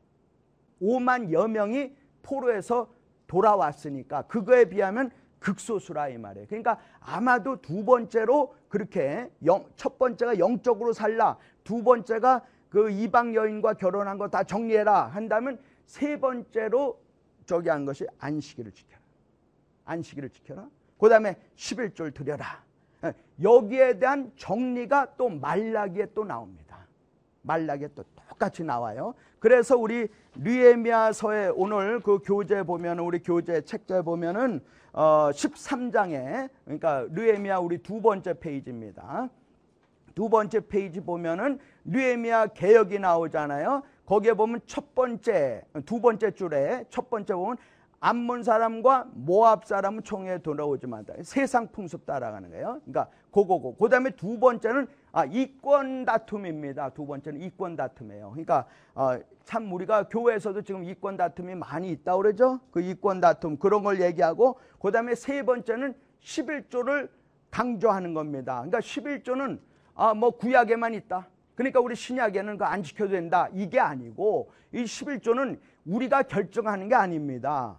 5만 0.80 1.32
여 1.32 1.46
명이 1.46 1.94
포로에서 2.22 2.92
돌아왔으니까 3.26 4.22
그거에 4.22 4.64
비하면 4.64 5.10
극소수라 5.38 6.08
이 6.08 6.18
말이에요. 6.18 6.46
그러니까 6.48 6.78
아마도 7.00 7.60
두 7.60 7.84
번째로 7.84 8.54
그렇게 8.68 9.30
영, 9.44 9.66
첫 9.76 9.98
번째가 9.98 10.38
영적으로 10.38 10.92
살라, 10.92 11.38
두 11.64 11.82
번째가 11.82 12.44
그 12.68 12.90
이방 12.90 13.34
여인과 13.34 13.74
결혼한 13.74 14.18
거 14.18 14.28
다 14.28 14.44
정리해라 14.44 15.06
한다면 15.08 15.58
세 15.86 16.18
번째로 16.20 17.00
저기 17.46 17.68
한 17.68 17.84
것이 17.84 18.06
안식일을 18.18 18.72
지켜라. 18.72 19.00
안식일을 19.86 20.30
지켜라. 20.30 20.68
그 20.98 21.08
다음에 21.08 21.36
11조를 21.56 22.14
드려라. 22.14 22.62
예, 23.04 23.14
여기에 23.42 23.98
대한 23.98 24.32
정리가 24.36 25.14
또 25.16 25.28
말라기에 25.28 26.08
또 26.14 26.24
나옵니다. 26.24 26.86
말라기에 27.42 27.88
또 27.94 28.04
똑같이 28.28 28.62
나와요. 28.64 29.14
그래서 29.38 29.76
우리 29.76 30.08
류에미아서에 30.36 31.52
오늘 31.54 32.00
그 32.00 32.18
교재 32.22 32.62
보면 32.62 32.98
우리 32.98 33.20
교재 33.20 33.62
책자에 33.62 34.02
보면은 34.02 34.60
어 34.92 35.30
13장에 35.32 36.50
그러니까 36.64 37.06
류에미아 37.10 37.60
우리 37.60 37.78
두 37.78 38.02
번째 38.02 38.38
페이지입니다. 38.38 39.30
두 40.14 40.28
번째 40.28 40.60
페이지 40.60 41.00
보면은 41.00 41.58
류에미아 41.84 42.48
개혁이 42.48 42.98
나오잖아요. 42.98 43.82
거기에 44.04 44.34
보면 44.34 44.60
첫 44.66 44.94
번째 44.94 45.62
두 45.86 46.00
번째 46.00 46.32
줄에 46.32 46.84
첫 46.90 47.08
번째 47.08 47.34
보면 47.34 47.56
암몬 48.02 48.42
사람과 48.44 49.08
모압 49.12 49.66
사람은 49.66 50.02
총에 50.04 50.38
돌아오지만 50.38 51.04
세상 51.22 51.68
풍습 51.70 52.06
따라가는 52.06 52.50
거예요. 52.50 52.80
그러니까 52.86 53.08
고고고. 53.30 53.76
그다음에 53.76 54.10
두 54.10 54.38
번째는 54.38 54.86
아 55.12 55.26
이권 55.26 56.06
다툼입니다. 56.06 56.90
두 56.90 57.06
번째는 57.06 57.42
이권 57.42 57.76
다툼이에요. 57.76 58.30
그러니까 58.30 58.66
어, 58.94 59.18
참 59.44 59.70
우리가 59.70 60.08
교회에서도 60.08 60.62
지금 60.62 60.82
이권 60.84 61.18
다툼이 61.18 61.54
많이 61.56 61.90
있다 61.90 62.16
그러죠. 62.16 62.60
그 62.70 62.80
이권 62.80 63.20
다툼 63.20 63.58
그런 63.58 63.82
걸 63.82 64.00
얘기하고 64.00 64.58
그다음에 64.80 65.14
세 65.14 65.42
번째는 65.42 65.94
11조를 66.22 67.10
강조하는 67.50 68.14
겁니다. 68.14 68.54
그러니까 68.64 68.78
11조는 68.80 69.60
아 69.94 70.14
뭐 70.14 70.30
구약에만 70.30 70.94
있다. 70.94 71.28
그러니까 71.54 71.80
우리 71.80 71.94
신약에는 71.94 72.56
그 72.56 72.64
안 72.64 72.82
지켜도 72.82 73.10
된다. 73.10 73.48
이게 73.52 73.78
아니고 73.78 74.50
이 74.72 74.84
11조는 74.84 75.58
우리가 75.84 76.22
결정하는 76.22 76.88
게 76.88 76.94
아닙니다. 76.94 77.76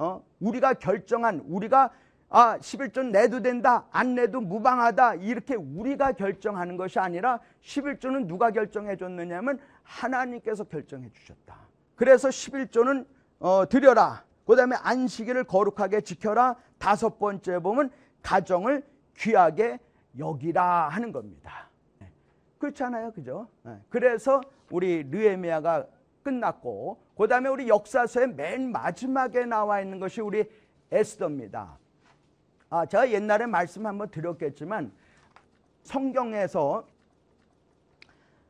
어? 0.00 0.24
우리가 0.40 0.74
결정한 0.74 1.44
우리가 1.46 1.90
아 2.30 2.56
11조 2.58 3.10
내도 3.10 3.42
된다 3.42 3.84
안 3.90 4.14
내도 4.14 4.40
무방하다 4.40 5.16
이렇게 5.16 5.54
우리가 5.54 6.12
결정하는 6.12 6.78
것이 6.78 6.98
아니라 6.98 7.38
11조는 7.62 8.26
누가 8.26 8.50
결정해 8.50 8.96
줬느냐면 8.96 9.58
하나님께서 9.82 10.64
결정해 10.64 11.10
주셨다. 11.12 11.54
그래서 11.96 12.28
11조는 12.28 13.06
어, 13.40 13.68
드려라. 13.68 14.24
그 14.46 14.56
다음에 14.56 14.74
안식일을 14.80 15.44
거룩하게 15.44 16.00
지켜라. 16.00 16.56
다섯 16.78 17.18
번째 17.18 17.58
보면 17.58 17.90
가정을 18.22 18.82
귀하게 19.18 19.78
여기라 20.18 20.88
하는 20.88 21.12
겁니다. 21.12 21.68
네. 21.98 22.10
그렇잖아요. 22.58 23.12
그죠? 23.12 23.48
네. 23.64 23.76
그래서 23.90 24.40
우리 24.70 25.02
르에미아가 25.02 25.86
끝났고 26.22 26.98
그 27.20 27.28
다음에 27.28 27.50
우리 27.50 27.68
역사서의 27.68 28.28
맨 28.28 28.72
마지막에 28.72 29.44
나와 29.44 29.82
있는 29.82 30.00
것이 30.00 30.22
우리 30.22 30.42
에스더입니다. 30.90 31.78
아, 32.70 32.86
제가 32.86 33.10
옛날에 33.10 33.44
말씀 33.44 33.84
한번 33.84 34.10
드렸겠지만 34.10 34.90
성경에서 35.82 36.88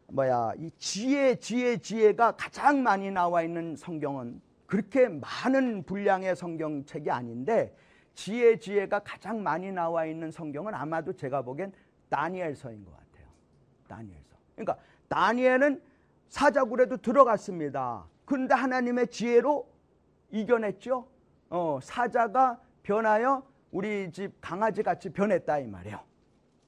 뭐야 0.07 0.53
이 0.57 0.71
지혜 0.79 1.35
지혜 1.35 1.79
지혜가 1.79 2.37
가장 2.37 2.85
많이 2.85 3.11
나와 3.11 3.43
있는 3.43 3.75
성경은 3.75 4.41
그렇게 4.67 5.09
많은 5.09 5.83
분량의 5.83 6.37
성경책이 6.37 7.11
아닌데 7.11 7.75
지혜 8.15 8.57
지혜가 8.57 9.01
가장 9.01 9.43
많이 9.43 9.73
나와 9.73 10.07
있는 10.07 10.31
성경은 10.31 10.77
아마도 10.77 11.13
제가 11.13 11.43
보기엔 11.43 11.73
다니엘서인 12.09 12.85
것 12.85 12.93
같아요. 12.93 13.27
다니엘서. 13.89 14.37
그러니까 14.55 14.79
다니엘은 15.09 15.83
사자굴에도 16.29 16.99
들어갔습니다. 16.99 18.07
그런데 18.31 18.55
하나님의 18.55 19.09
지혜로 19.09 19.69
이겨냈죠. 20.31 21.05
어, 21.49 21.81
사자가 21.83 22.61
변하여 22.85 23.43
우리 23.73 24.13
집 24.13 24.41
강아지 24.41 24.85
같이 24.85 25.11
변했다 25.11 25.59
이 25.59 25.67
말이에요. 25.67 25.99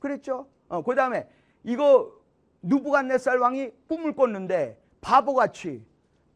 그랬죠. 0.01 0.49
어, 0.69 0.83
그 0.83 0.97
다음에 0.97 1.29
이거 1.63 2.13
누부갓네살 2.63 3.39
왕이 3.39 3.71
꿈을 3.87 4.17
꿨는데 4.17 4.77
바보같이 5.01 5.87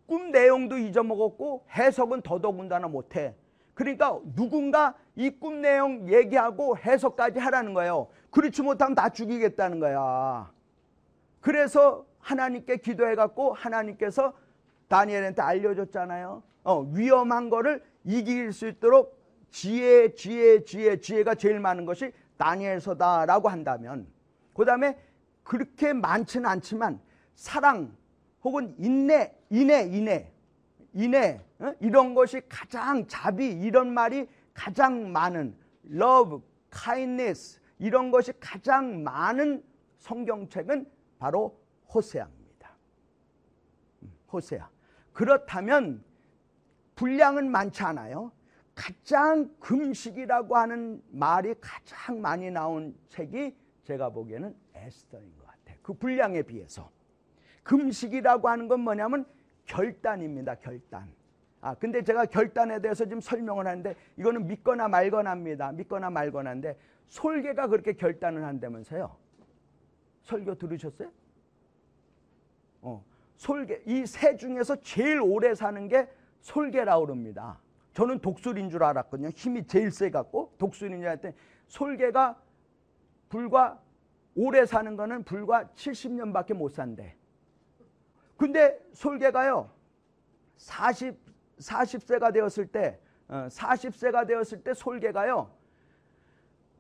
꿈 0.06 0.30
내용도 0.30 0.78
잊어먹었고 0.78 1.66
해석은 1.72 2.22
더더군다나 2.22 2.86
못해. 2.86 3.34
그러니까 3.74 4.20
누군가 4.36 4.94
이 5.16 5.30
꿈 5.40 5.60
내용 5.60 6.08
얘기하고 6.08 6.79
해석까지 6.79 7.40
하라는 7.40 7.74
거예요. 7.74 8.06
그렇지 8.31 8.62
못하면 8.62 8.94
다 8.94 9.08
죽이겠다는 9.08 9.81
거야. 9.81 10.52
그래서 11.40 12.06
하나님께 12.20 12.77
기도해갖고 12.77 13.54
하나님께서 13.54 14.33
다니엘한테 14.88 15.42
알려줬잖아요. 15.42 16.42
어, 16.64 16.80
위험한 16.80 17.50
거를 17.50 17.82
이길 18.04 18.52
수 18.52 18.68
있도록 18.68 19.16
지혜, 19.50 20.14
지혜, 20.14 20.64
지혜, 20.64 21.00
지혜가 21.00 21.34
제일 21.34 21.60
많은 21.60 21.84
것이 21.84 22.12
다니엘서다라고 22.37 23.48
한다면 23.48 24.06
그 24.54 24.64
다음에 24.64 24.98
그렇게 25.42 25.92
많지는 25.92 26.46
않지만 26.46 27.00
사랑 27.34 27.96
혹은 28.42 28.74
인내, 28.78 29.34
인내, 29.50 29.84
인내, 29.84 30.32
인내 30.92 31.40
어? 31.58 31.72
이런 31.80 32.14
것이 32.14 32.40
가장 32.48 33.06
자비 33.06 33.48
이런 33.50 33.92
말이 33.92 34.28
가장 34.52 35.12
많은 35.12 35.56
love, 35.90 36.40
kindness 36.70 37.60
이런 37.78 38.10
것이 38.10 38.32
가장 38.40 39.02
많은 39.02 39.62
성경책은 39.98 40.90
바로 41.18 41.58
호세아입니다. 41.92 42.70
음, 44.02 44.12
호세아. 44.32 44.75
그렇다면 45.17 46.04
분량은 46.94 47.50
많지 47.50 47.83
않아요. 47.85 48.33
가장 48.75 49.50
금식이라고 49.58 50.54
하는 50.54 51.02
말이 51.08 51.54
가장 51.58 52.21
많이 52.21 52.50
나온 52.50 52.94
책이 53.08 53.56
제가 53.85 54.10
보기에는 54.10 54.54
에스더인 54.75 55.35
것 55.38 55.46
같아요. 55.46 55.79
그 55.81 55.94
분량에 55.94 56.42
비해서. 56.42 56.90
금식이라고 57.62 58.46
하는 58.46 58.69
건 58.69 58.81
뭐냐면 58.81 59.25
결단입니다. 59.64 60.56
결단. 60.56 61.10
아, 61.62 61.75
근데 61.75 62.04
제가 62.04 62.27
결단에 62.27 62.79
대해서 62.79 63.04
지금 63.04 63.23
설명을 63.23 63.67
하는데 63.67 63.96
이거는 64.19 64.46
믿거나 64.46 64.87
말거나입니다. 64.87 65.73
믿거나 65.73 66.10
말거나인데 66.10 66.77
솔개가 67.06 67.69
그렇게 67.69 67.94
결단을 67.94 68.44
한다면서요. 68.44 69.17
설교 70.25 70.56
들으셨어요? 70.56 71.10
어. 72.83 73.15
솔개 73.37 73.82
이 73.87 74.06
새 74.06 74.37
중에서 74.37 74.76
제일 74.76 75.20
오래 75.20 75.54
사는 75.54 75.88
게 75.88 76.08
솔개라고 76.40 77.06
그럽니다. 77.06 77.60
저는 77.92 78.20
독수리인 78.20 78.70
줄 78.70 78.82
알았거든요. 78.84 79.28
힘이 79.30 79.66
제일 79.66 79.90
세 79.90 80.10
갖고 80.10 80.52
독수리인 80.58 81.00
줄 81.00 81.08
알았더니 81.08 81.34
솔개가 81.66 82.40
불과 83.28 83.80
오래 84.34 84.66
사는 84.66 84.96
거는 84.96 85.24
불과 85.24 85.64
70년밖에 85.74 86.54
못 86.54 86.70
산대. 86.72 87.16
근데 88.37 88.78
솔개가요. 88.92 89.70
40 90.58 91.16
40세가 91.58 92.34
되었을 92.34 92.66
때 92.66 93.00
어, 93.28 93.48
40세가 93.50 94.26
되었을 94.26 94.62
때 94.62 94.74
솔개가요. 94.74 95.50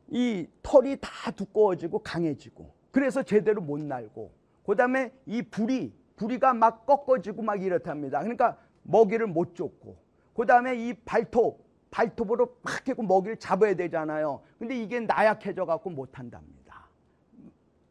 이 0.08 0.46
털이 0.62 0.98
다 1.00 1.30
두꺼워지고 1.30 2.00
강해지고 2.00 2.72
그래서 2.90 3.22
제대로 3.22 3.60
못 3.62 3.80
날고 3.80 4.30
그다음에 4.66 5.12
이 5.24 5.42
불이 5.42 5.92
부리가 6.16 6.54
막 6.54 6.86
꺾어지고 6.86 7.42
막 7.42 7.62
이렇답니다. 7.62 8.20
그러니까 8.20 8.58
먹이를 8.82 9.26
못 9.26 9.54
쫓고 9.54 9.96
그 10.34 10.46
다음에 10.46 10.74
이 10.76 10.94
발톱 10.94 11.64
발톱으로 11.90 12.56
막 12.62 12.88
해고 12.88 13.02
먹이를 13.02 13.38
잡아야 13.38 13.74
되잖아요. 13.74 14.42
근데 14.58 14.76
이게 14.76 15.00
나약해져 15.00 15.64
갖고 15.64 15.90
못 15.90 16.18
한답니다. 16.18 16.88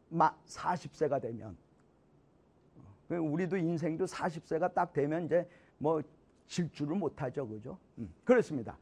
막 0.08 0.40
40세가 0.46 1.20
되면 1.20 1.56
우리도 3.08 3.56
인생도 3.56 4.04
40세가 4.04 4.74
딱 4.74 4.92
되면 4.92 5.24
이제 5.24 5.48
뭐 5.78 6.02
질주를 6.46 6.96
못 6.96 7.20
하죠. 7.22 7.48
그죠? 7.48 7.78
음, 7.98 8.12
그렇습니다. 8.24 8.76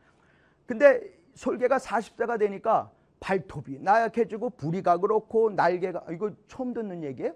근데 0.67 1.01
솔개가 1.35 1.79
40세가 1.79 2.39
되니까 2.39 2.91
발톱이 3.21 3.79
나약해지고 3.81 4.51
부리가 4.51 4.99
그렇고 4.99 5.51
날개가 5.51 6.07
이거 6.11 6.33
처음 6.47 6.75
듣는 6.75 7.03
얘기예요? 7.03 7.35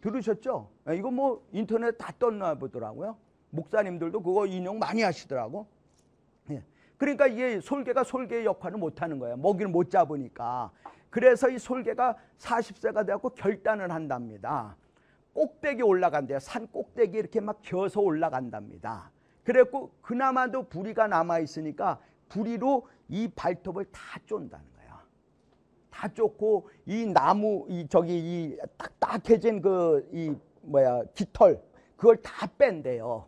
들으셨죠? 0.00 0.70
예, 0.88 0.96
이거 0.96 1.10
뭐 1.10 1.46
인터넷 1.52 1.96
다 1.96 2.12
떴나 2.18 2.54
보더라고요. 2.54 3.16
목사님들도 3.50 4.22
그거 4.22 4.46
인용 4.46 4.78
많이 4.78 5.02
하시더라고. 5.02 5.66
예. 6.50 6.62
그러니까 6.96 7.26
이게 7.26 7.60
솔개가 7.60 8.04
솔개의 8.04 8.44
역할을 8.44 8.78
못 8.78 9.00
하는 9.02 9.18
거예요. 9.18 9.36
먹이를 9.36 9.68
못 9.68 9.90
잡으니까. 9.90 10.70
그래서 11.10 11.48
이 11.48 11.58
솔개가 11.58 12.16
40세가 12.38 13.06
되고 13.06 13.30
결단을 13.30 13.90
한답니다. 13.90 14.76
꼭대기 15.32 15.82
올라간대요. 15.82 16.40
산 16.40 16.66
꼭대기 16.66 17.16
이렇게 17.16 17.40
막 17.40 17.60
겨서 17.62 18.00
올라간답니다. 18.00 19.10
그랬고 19.44 19.92
그나마도 20.02 20.68
부리가 20.68 21.06
남아 21.06 21.38
있으니까 21.38 21.98
부리로 22.28 22.86
이 23.08 23.28
발톱을 23.28 23.86
다 23.86 24.00
쫀다는 24.26 24.50
거예요. 24.50 24.77
다 25.98 26.06
쫓고 26.06 26.70
이 26.86 27.06
나무 27.06 27.66
이 27.68 27.84
저기 27.88 28.16
이 28.18 28.56
딱딱해진 28.76 29.60
그 29.60 30.08
이 30.12 30.32
뭐야 30.62 31.02
깃털 31.14 31.60
그걸 31.96 32.22
다 32.22 32.46
뺀대요. 32.56 33.26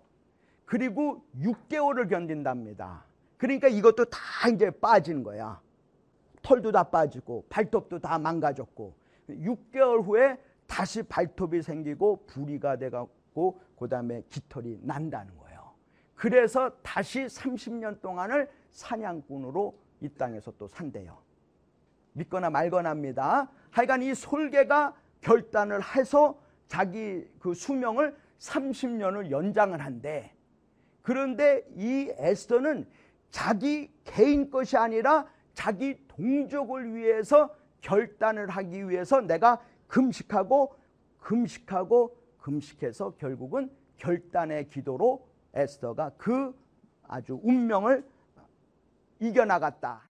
그리고 0.64 1.24
6개월을 1.40 2.08
견딘답니다. 2.08 3.04
그러니까 3.38 3.66
이것도 3.66 4.04
다 4.04 4.48
이제 4.54 4.70
빠지는 4.70 5.24
거야. 5.24 5.60
털도 6.42 6.70
다 6.70 6.84
빠지고 6.84 7.44
발톱도 7.48 7.98
다 7.98 8.20
망가졌고 8.20 8.94
6개월 9.30 10.04
후에 10.04 10.38
다시 10.68 11.02
발톱이 11.02 11.62
생기고 11.62 12.24
부리가 12.26 12.76
돼갖고 12.76 13.60
그다음에 13.80 14.22
깃털이 14.30 14.78
난다는 14.82 15.36
거예요. 15.38 15.72
그래서 16.14 16.70
다시 16.82 17.24
30년 17.24 18.00
동안을 18.00 18.48
사냥꾼으로 18.70 19.76
이 20.02 20.08
땅에서 20.10 20.52
또 20.56 20.68
산대요. 20.68 21.29
믿거나 22.12 22.50
말거나입니다. 22.50 23.50
하여간 23.70 24.02
이 24.02 24.14
솔개가 24.14 24.94
결단을 25.20 25.80
해서 25.94 26.40
자기 26.66 27.28
그 27.38 27.54
수명을 27.54 28.16
30년을 28.38 29.30
연장을 29.30 29.78
한대. 29.80 30.32
그런데 31.02 31.64
이 31.76 32.12
에스더는 32.16 32.86
자기 33.30 33.92
개인 34.04 34.50
것이 34.50 34.76
아니라 34.76 35.26
자기 35.54 35.96
동족을 36.08 36.94
위해서 36.94 37.54
결단을 37.80 38.48
하기 38.48 38.88
위해서 38.88 39.20
내가 39.20 39.60
금식하고 39.88 40.74
금식하고 41.18 42.16
금식해서 42.38 43.16
결국은 43.16 43.70
결단의 43.96 44.68
기도로 44.68 45.28
에스더가 45.54 46.12
그 46.16 46.54
아주 47.02 47.40
운명을 47.42 48.04
이겨나갔다. 49.18 50.09